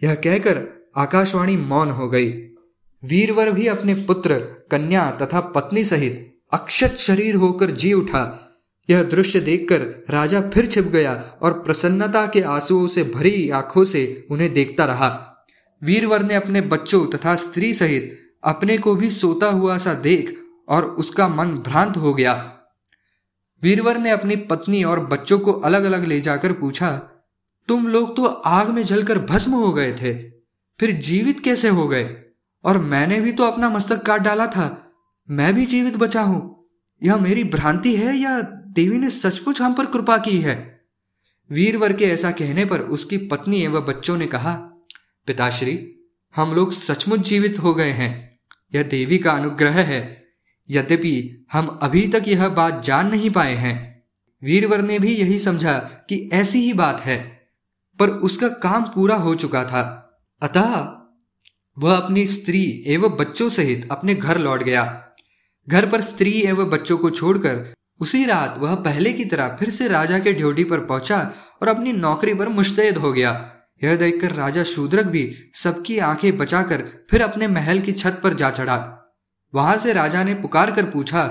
यह 0.03 0.15
कहकर 0.15 0.88
आकाशवाणी 0.98 1.58
मौन 1.58 1.89
हो 1.89 2.10
गई। 2.10 2.29
वीरवर 3.03 3.51
भी 3.51 3.68
अपने 3.68 3.94
पुत्र, 3.94 4.39
कन्या 4.72 5.12
तथा 5.12 5.39
पत्नी 5.39 5.84
सहित 5.84 6.38
अक्षत 6.51 6.96
शरीर 6.98 7.36
होकर 7.36 7.72
जी 7.72 7.94
उठा। 7.94 8.46
यह 8.89 9.03
दृश्य 9.03 9.39
देखकर 9.39 10.06
राजा 10.10 10.41
फिर 10.41 10.65
छिप 10.65 10.86
गया 10.86 11.38
और 11.41 11.53
प्रसन्नता 11.53 12.27
के 12.27 12.41
आंसुओं 12.41 12.88
से 12.88 13.03
भरी 13.03 13.50
आँखों 13.50 13.86
से 13.86 14.27
उन्हें 14.32 14.53
देखता 14.53 14.86
रहा। 14.86 15.36
वीरवर 15.84 16.24
ने 16.24 16.34
अपने 16.34 16.62
बच्चों 16.62 17.08
तथा 17.08 17.36
स्त्री 17.36 17.74
सहित 17.74 18.28
अपने 18.43 18.77
को 18.77 18.96
भी 18.96 19.10
सोता 19.10 19.48
हुआ 19.48 19.77
सा 19.77 19.93
देख 19.93 20.36
और 20.67 20.86
उसका 20.86 21.27
मन 21.27 21.51
भ्रांत 21.58 21.98
हो 21.98 22.13
गया। 22.13 22.34
वीरवर 23.63 23.98
ने 23.98 24.10
अपनी 24.10 24.36
पत्नी 24.36 24.84
और 24.84 25.00
बच्चों 25.05 25.39
को 25.39 25.51
अलग 25.51 25.84
अलग 25.84 26.05
ले 26.05 26.19
जाकर 26.22 26.53
पूछा, 26.53 26.91
तुम 27.69 27.88
लोग 27.88 28.15
तो 28.15 28.25
आग 28.25 28.69
में 28.69 28.84
जलकर 28.84 29.19
भस्म 29.19 29.51
हो 29.51 29.72
गए 29.74 29.91
थे, 29.93 30.13
फिर 30.79 30.91
जीवित 30.91 31.39
कैसे 31.39 31.69
हो 31.69 31.88
गए? 31.88 32.15
और 32.63 32.77
मैंने 32.77 33.19
भी 33.22 33.31
तो 33.31 33.43
अपना 33.43 33.69
मस्तक 33.69 34.01
काट 34.01 34.22
डाला 34.22 34.48
था, 34.48 34.93
मैं 35.29 35.53
भी 35.53 35.65
जीवित 35.65 35.98
बचा 35.98 36.22
हूँ। 36.22 36.69
यह 37.01 37.17
मेरी 37.17 37.43
भ्रांति 37.43 37.96
है 37.96 38.15
या 38.17 38.39
देवी 38.72 38.98
ने 38.98 39.10
सचमुच 39.10 39.62
हम 39.62 39.74
पर 39.74 39.86
कृपा 39.86 40.17
की 40.17 40.39
है? 40.41 40.55
वीरवर 41.50 41.93
के 41.93 42.05
ऐसा 42.05 42.31
कहने 42.31 42.65
पर 42.65 42.79
उसकी 42.79 43.17
पत्नी 43.27 43.62
एवं 43.62 43.86
बच्चों 43.86 44.17
ने 44.17 44.27
कहा, 44.27 44.53
पिताश्री, 45.27 45.77
हम 46.36 46.53
लोग 46.53 46.74
सचमुच 46.74 47.19
जीवित 47.19 47.60
हो 47.60 47.74
गए 47.74 47.91
हैं। 47.91 48.28
यह 48.73 48.83
देवी 48.83 49.17
का 49.17 49.31
अनुग्रह 49.31 49.81
है। 49.81 50.01
यद्यपि 50.69 51.45
हम 51.51 51.67
अभी 51.81 52.07
तक 52.07 52.23
यह 52.27 52.47
बात 52.49 52.83
जान 52.83 53.09
नहीं 53.11 53.29
पाए 53.29 53.55
हैं। 53.55 53.77
वीरवर 54.43 54.81
ने 54.81 54.99
भी 54.99 55.13
यही 55.15 55.39
समझा 55.39 55.73
कि 56.09 56.29
ऐसी 56.33 56.59
ही 56.59 56.73
बात 56.73 57.01
है, 57.01 57.17
पर 57.99 58.09
उसका 58.09 58.47
काम 58.47 58.83
पूरा 58.83 59.15
हो 59.15 59.35
चुका 59.35 59.63
था। 59.63 59.81
अतः 60.41 60.75
वह 61.77 61.95
अपनी 61.97 62.27
स्त्री 62.27 62.83
एवं 62.88 63.09
बच्चों 63.09 63.49
सहित 63.49 63.88
अपने 63.91 64.15
घर 64.15 64.38
लौट 64.38 64.63
गया। 64.63 64.83
घर 65.67 65.89
पर 65.89 66.01
स्त्री 66.01 66.31
एवं 66.41 66.69
बच्चों 66.69 66.97
को 66.97 67.09
छोड़कर 67.09 67.73
उसी 67.99 68.25
रात 68.25 68.55
वह 68.57 68.75
पहले 68.75 69.13
की 69.13 69.25
तरह 69.25 69.47
फिर 69.59 69.69
से 69.69 69.88
राजा 69.88 70.19
के 70.19 70.33
ड्योटी 70.33 70.63
पर 70.63 70.79
पहुँचा 70.79 71.19
और 71.61 71.67
अपनी 71.67 71.91
नौकरी 71.91 72.33
पर 72.33 72.49
मुश्तैद 72.49 72.97
हो 72.97 73.13
गया। 73.13 73.31
यह 73.83 73.95
देखकर 73.95 74.31
राजा 74.31 74.63
शूद्रक 74.63 75.05
भी 75.05 75.51
सबकी 75.53 76.00
आँखें 76.00 76.38
बचाकर 76.38 77.07
फिर 77.09 77.21
अपने 77.21 77.48
महल 77.48 77.79
की 77.79 77.91
छत 77.91 78.19
पर 78.24 78.33
जा 78.33 78.50
चढ़ा। 78.51 78.95
वहाँ 79.53 79.77
से 79.77 79.93
राजा 79.93 80.24
ने 80.24 80.33
पुकार 80.33 80.71
कर 80.71 80.86
पूछा, 80.86 81.24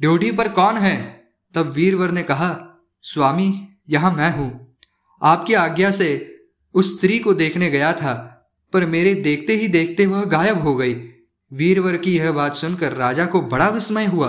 ड्यूटी 0.00 0.30
पर 0.32 0.48
कौन 0.48 0.76
है? 0.76 1.24
तब 1.54 1.72
वीरवर 1.72 2.10
ने 2.10 2.22
कहा, 2.22 2.80
स्वामी, 3.02 3.68
यहाँ 3.90 4.12
मैं 4.12 4.36
हूँ। 4.36 4.76
आपकी 5.22 5.54
आज्ञा 5.54 5.90
से 5.90 6.38
उस 6.74 6.96
स्त्री 6.96 7.18
को 7.18 7.34
देखने 7.34 7.70
गया 7.70 7.92
था, 7.92 8.34
पर 8.72 8.86
मेरे 8.86 9.14
देखते 9.14 9.56
ही 9.56 9.68
देखते 9.68 10.06
वह 10.06 10.24
गायब 10.24 10.58
हो 10.58 10.74
गई। 10.76 10.94
वीरवर 11.52 11.96
की 11.96 12.16
यह 12.18 12.32
बात 12.32 12.54
सुनकर 12.54 12.92
राजा 12.92 13.26
को 13.26 13.40
बड़ा 13.40 13.68
विस्मय 13.68 14.06
हुआ, 14.06 14.28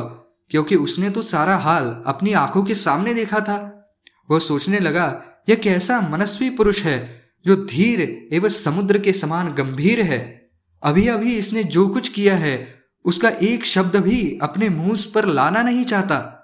क्योंकि 0.50 0.76
उसने 0.76 1.10
तो 1.10 1.22
सारा 1.22 1.56
हाल 1.56 2.04
अपनी 2.06 2.34
आँखों 2.34 2.64
के 2.64 2.76
सामने 2.76 3.14
देखा 3.14 3.40
था। 3.40 3.88
वह 4.32 4.40
सोचने 4.40 4.80
लगा, 4.80 5.22
यह 5.50 5.56
कैसा 5.56 6.02
मनस्वी 6.02 6.50
पुरुष 6.50 6.84
है 6.84 7.19
जो 7.46 7.56
धीर 7.56 8.30
एवं 8.34 8.50
समुद्र 8.50 9.00
के 9.00 9.14
समान 9.14 9.54
गंभीर 9.54 10.02
है। 10.02 10.50
अभी 10.84 11.08
अभी 11.08 11.36
इसने 11.36 11.64
जो 11.64 11.88
कुछ 11.88 12.10
किया 12.10 12.36
है, 12.36 12.80
उसका 13.06 13.30
एक 13.30 13.66
शब्द 13.66 13.96
भी 13.96 14.40
अपने 14.42 14.70
मुँह 14.70 15.04
पर 15.16 15.26
लाना 15.26 15.62
नहीं 15.62 15.86
चाहता। 15.86 16.36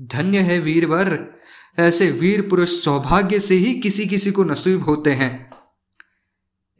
धन्य 0.00 0.38
है 0.38 0.60
वीरवर, 0.60 1.26
ऐसे 1.78 2.10
वीर 2.10 2.42
पुरुष 2.42 2.84
सौभाग्य 2.84 3.40
से 3.40 3.54
ही 3.54 3.74
किसी 3.74 4.06
किसी 4.06 4.30
को 4.30 4.44
नसीब 4.44 4.84
होते 4.84 5.10
हैं। 5.10 5.50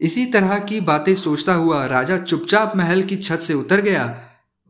इसी 0.01 0.27
तरह 0.27 0.59
की 0.59 0.81
बातें 0.81 1.15
सोचता 1.15 1.55
हुआ 1.55 1.87
राजा 1.87 2.19
चुपचाप 2.19 2.77
महल 2.77 3.03
की 3.03 3.17
छत 3.17 3.41
से 3.41 3.55
उतर 3.55 3.81
गया। 3.81 4.23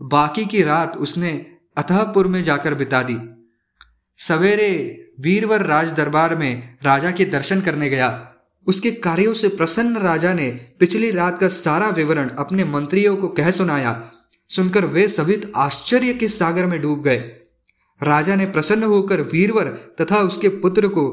बाकी 0.03 0.47
की 0.47 0.62
रात 0.62 0.97
उसने 0.97 1.47
अथहपुर 1.76 2.26
में 2.26 2.45
जाकर 2.45 2.75
बिता 2.75 3.03
दी। 3.03 3.19
सवेरे 4.17 5.03
वीरवर 5.21 5.62
राज 5.62 5.93
दरबार 5.93 6.37
में 6.37 6.79
राजा 6.83 7.11
के 7.11 7.25
दर्शन 7.25 7.61
करने 7.61 7.91
गया। 7.91 8.36
उसके 8.66 8.90
कार्यों 8.90 9.35
से 9.35 9.49
प्रसन्न 9.49 9.96
राजा 9.96 10.35
ने 10.35 10.50
पिछली 10.50 11.11
रात 11.11 11.38
का 11.38 11.49
सारा 11.49 11.88
विवरण 11.88 12.28
अपने 12.28 12.64
मंत्रियों 12.64 13.16
को 13.16 13.28
कह 13.28 13.50
सुनाया। 13.50 14.11
सुनकर 14.49 14.85
वे 14.85 15.08
सभी 15.08 15.42
आश्चर्य 15.56 16.14
के 16.14 16.28
सागर 16.28 16.66
में 16.66 16.82
डूब 16.82 17.02
गए। 17.02 17.18
राजा 18.02 18.35
ने 18.35 18.46
प्रसन्न 18.46 18.82
होकर 18.82 19.20
वीरवर 19.20 19.64
तथा 20.00 20.20
उसके 20.20 20.49
पुत्र 20.49 20.88
को 20.88 21.11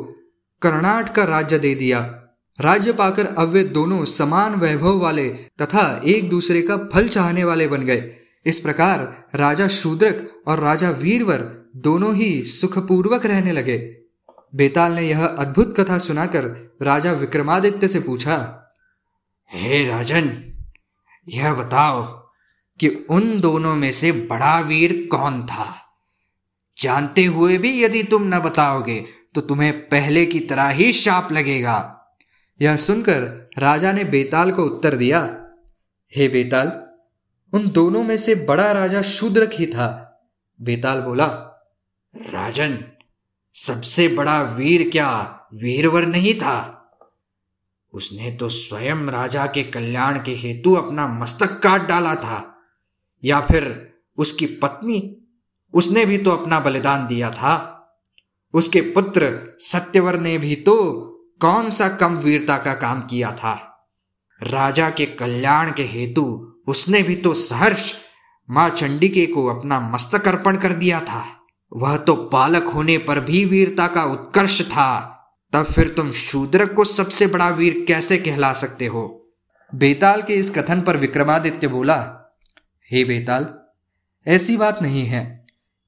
कर्नाट 0.61 1.15
का 1.15 1.23
राज्य 1.23 1.59
दे 1.59 1.75
दिया। 1.75 2.19
राज्य 2.61 2.93
पाकर 2.93 3.25
अब 3.25 3.49
वे 3.49 3.63
दोनों 3.63 4.05
समान 4.05 4.55
वैभव 4.55 4.97
वाले 4.97 5.29
तथा 5.29 6.01
एक 6.05 6.29
दूसरे 6.29 6.61
का 6.61 6.77
फल 6.77 7.07
चाहने 7.07 7.43
वाले 7.43 7.67
बन 7.67 7.81
गए। 7.81 8.15
इस 8.45 8.59
प्रकार 8.59 9.27
राजा 9.35 9.67
शूद्रक 9.67 10.43
और 10.47 10.59
राजा 10.59 10.89
वीरवर 10.89 11.69
दोनों 11.75 12.15
ही 12.15 12.43
सुखपूर्वक 12.43 13.25
रहने 13.25 13.51
लगे। 13.51 14.02
बेताल 14.53 14.91
ने 14.91 15.01
यह 15.01 15.25
अद्भुत 15.25 15.73
कथा 15.79 15.97
सुनाकर 15.97 16.45
राजा 16.81 17.11
विक्रमादित्य 17.11 17.87
से 17.87 17.99
पूछा, 17.99 18.35
हे 19.51 19.83
राजन, 19.87 20.31
यह 21.27 21.53
बताओ 21.53 22.03
कि 22.79 22.87
उन 23.09 23.39
दोनों 23.39 23.75
में 23.75 23.91
से 23.91 24.11
बड़ा 24.11 24.59
वीर 24.59 25.07
कौन 25.11 25.41
था? 25.45 25.65
जानते 26.77 27.25
हुए 27.25 27.57
भी 27.57 27.83
यदि 27.83 28.03
तुम 28.03 28.23
न 28.25 28.39
बताओगे 28.39 28.99
तो 29.35 29.41
तुम्हें 29.41 29.73
पहले 29.89 30.25
की 30.25 30.39
तरह 30.39 30.67
ही 30.69 30.93
शाप 30.93 31.31
लगेगा। 31.31 31.77
यह 32.59 32.75
सुनकर 32.77 33.49
राजा 33.57 33.91
ने 33.91 34.03
बेताल 34.03 34.51
को 34.51 34.63
उत्तर 34.63 34.95
दिया, 34.95 35.21
हे 36.13 36.27
बेताल, 36.27 36.71
उन 37.53 37.67
दोनों 37.69 38.03
में 38.03 38.17
से 38.17 38.35
बड़ा 38.35 38.71
राजा 38.71 39.01
शूद्रक 39.01 39.51
ही 39.53 39.65
था। 39.65 39.87
बेताल 40.59 41.01
बोला, 41.01 41.25
राजन 42.13 42.77
सबसे 43.55 44.07
बड़ा 44.07 44.41
वीर 44.41 44.89
क्या 44.89 45.09
वीरवर 45.53 46.05
नहीं 46.05 46.33
था? 46.33 46.79
उसने 47.93 48.31
तो 48.31 48.49
स्वयं 48.49 48.95
राजा 48.95 49.45
के 49.45 49.63
कल्याण 49.63 50.23
के 50.23 50.31
हेतु 50.31 50.73
अपना 50.73 51.07
मस्तक 51.07 51.59
काट 51.59 51.81
डाला 51.81 52.15
था, 52.15 52.55
या 53.23 53.41
फिर 53.41 53.93
उसकी 54.17 54.45
पत्नी, 54.45 55.27
उसने 55.73 56.05
भी 56.05 56.17
तो 56.17 56.31
अपना 56.31 56.59
बलिदान 56.59 57.07
दिया 57.07 57.29
था। 57.31 57.69
उसके 58.53 58.81
पुत्र 58.81 59.55
सत्यवर 59.59 60.19
ने 60.19 60.37
भी 60.37 60.55
तो 60.55 60.75
कौन 61.41 61.69
सा 61.69 61.89
कम 61.89 62.15
वीरता 62.15 62.57
का 62.57 62.73
काम 62.73 63.01
किया 63.01 63.31
था? 63.31 63.53
राजा 64.41 64.89
के 64.89 65.05
कल्याण 65.05 65.71
के 65.71 65.83
हेतु 65.83 66.25
उसने 66.67 67.03
भी 67.03 67.15
तो 67.15 67.33
सहर्ष 67.33 67.93
माँ 68.49 68.69
चंडिके 68.69 69.25
को 69.25 69.45
अपना 69.47 69.79
मस्तक 69.79 70.27
अर्पण 70.27 70.57
कर 70.57 70.73
दिया 70.73 70.99
था। 71.01 71.42
वह 71.75 71.97
तो 71.97 72.15
बालक 72.15 72.63
होने 72.63 72.97
पर 72.97 73.19
भी 73.19 73.45
वीरता 73.45 73.87
का 73.87 74.03
उत्कर्ष 74.03 74.61
था। 74.61 75.09
तब 75.53 75.65
फिर 75.65 75.89
तुम 75.89 76.11
शूद्रक 76.11 76.73
को 76.73 76.83
सबसे 76.83 77.27
बड़ा 77.27 77.49
वीर 77.49 77.85
कैसे 77.87 78.17
कहला 78.17 78.53
सकते 78.53 78.85
हो? 78.85 79.31
बेताल 79.75 80.21
के 80.21 80.33
इस 80.33 80.49
कथन 80.49 80.81
पर 80.81 80.97
विक्रमादित्य 80.97 81.67
बोला, 81.67 82.31
हे 82.91 83.03
बेताल, 83.03 83.53
ऐसी 84.27 84.57
बात 84.57 84.81
नहीं 84.81 85.05
है। 85.05 85.45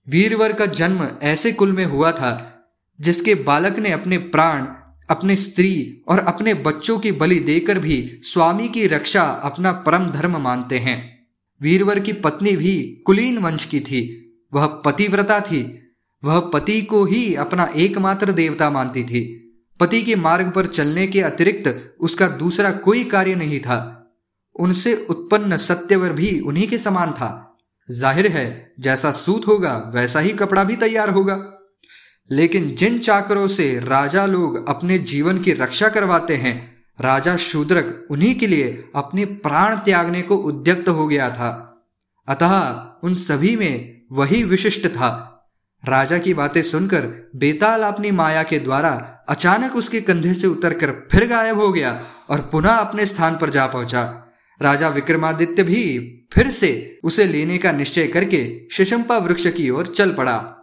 वीरवर 0.10 0.54
का 0.54 0.66
जन्म 0.66 1.08
ऐसे 1.22 1.52
कुल 1.52 1.72
में 1.72 1.86
हुआ 1.86 2.12
था, 2.12 2.66
जिसके 3.02 3.36
बालक 3.36 3.80
ने 3.80 3.92
अपने 3.92 4.18
प्राण, 4.18 4.68
अपने 5.10 5.36
स्त्री 5.36 6.02
और 6.08 6.20
अपने 6.20 6.54
बच्चों 6.54 7.00
की 7.00 7.12
बलि 7.12 7.40
देकर 7.40 7.80
भी 7.80 8.20
स्वामी 8.24 8.70
की 8.70 8.88
रक्षा 8.88 9.24
अपना 9.24 9.72
परम 9.72 10.10
धर्म 10.10 10.38
मानते 10.38 10.80
हैं। 10.80 11.28
वीरवर 11.62 12.00
की 12.00 12.14
पत्नी 12.14 12.56
भी 12.56 13.04
कुलीन 13.06 13.38
वंश 13.38 13.66
की 13.66 13.80
थी। 13.80 14.25
वह 14.56 14.66
पतिव्रता 14.66 15.40
थी। 15.40 15.82
वह 16.24 16.40
पति 16.40 16.82
को 16.82 17.06
ही 17.06 17.36
अपना 17.36 17.70
एकमात्र 17.76 18.32
देवता 18.32 18.70
मानती 18.70 19.04
थी। 19.04 19.42
पति 19.80 20.02
के 20.02 20.16
मार्ग 20.16 20.52
पर 20.52 20.68
चलने 20.68 21.08
के 21.08 21.22
अतिरिक्त 21.22 21.96
उसका 22.00 22.28
दूसरा 22.28 22.72
कोई 22.72 23.04
कार्य 23.04 23.36
नहीं 23.36 23.60
था। 23.60 23.92
उनसे 24.60 25.06
उत्पन्न 25.10 25.58
सत्यवर 25.58 26.14
भी 26.14 26.40
उन्हीं 26.40 26.68
के 26.68 26.78
समान 26.78 27.12
था। 27.12 27.58
ज़ाहिर 27.92 28.28
है, 28.28 28.74
जैसा 28.80 29.12
सूत 29.12 29.48
होगा, 29.48 29.92
वैसा 29.96 30.20
ही 30.20 30.30
कपड़ा 30.30 30.64
भी 30.64 30.76
तैयार 30.76 31.10
होगा। 31.10 31.52
लेकिन 32.32 32.70
जिन 32.70 33.00
चाकरों 33.00 33.48
से 33.48 33.80
राजा 33.80 34.26
लोग 34.26 34.70
अपने 34.70 34.98
जीवन 34.98 35.40
की 35.40 35.54
रक्षा 35.54 35.90
करवाते 35.90 36.36
हैं, 36.36 36.76
राजा 37.02 37.38
शूद्रक 37.38 38.08
उन्हीं 38.12 38.36
के 38.36 38.48
लिए 38.48 38.90
अपने 38.96 39.26
प्राण 39.26 39.76
त्यागने 39.76 40.22
को 40.22 40.36
उद्यक्त 40.36 40.90
हो 40.90 41.08
गया 41.08 41.30
था। 41.30 41.72
अतः 42.28 42.86
उन 43.04 43.16
सभी 43.16 43.56
में 43.56 43.95
वही 44.12 44.44
विशिष्ट 44.44 44.88
था। 44.88 45.32
राजा 45.86 46.18
की 46.18 46.34
बातें 46.34 46.64
सुनकर 46.64 47.32
बेताल 47.36 47.84
अपनी 47.84 48.12
माया 48.12 48.44
के 48.44 48.60
द्वारा 48.60 49.26
अचानक 49.30 49.76
उसके 49.76 50.02
कंधे 50.02 50.34
से 50.34 50.48
उतरकर 50.48 50.92
फिर 51.12 51.28
गायब 51.28 51.60
हो 51.60 51.72
गया 51.72 52.04
और 52.30 52.42
पुनः 52.42 52.70
अपने 52.70 53.06
स्थान 53.06 53.38
पर 53.38 53.50
जा 53.50 53.68
पहुँचा। 53.68 54.32
राजा 54.62 54.90
विक्रमादित्य 54.90 55.64
भी 55.64 56.12
फिर 56.34 56.50
से 56.50 57.00
उसे 57.04 57.26
लेने 57.26 57.58
का 57.58 57.72
निश्चय 57.72 58.08
करके 58.08 58.68
शिशंपा 58.72 59.18
वृक्ष 59.18 59.48
की 59.48 59.70
ओर 59.70 59.88
चल 59.88 60.14
पड़ा। 60.14 60.55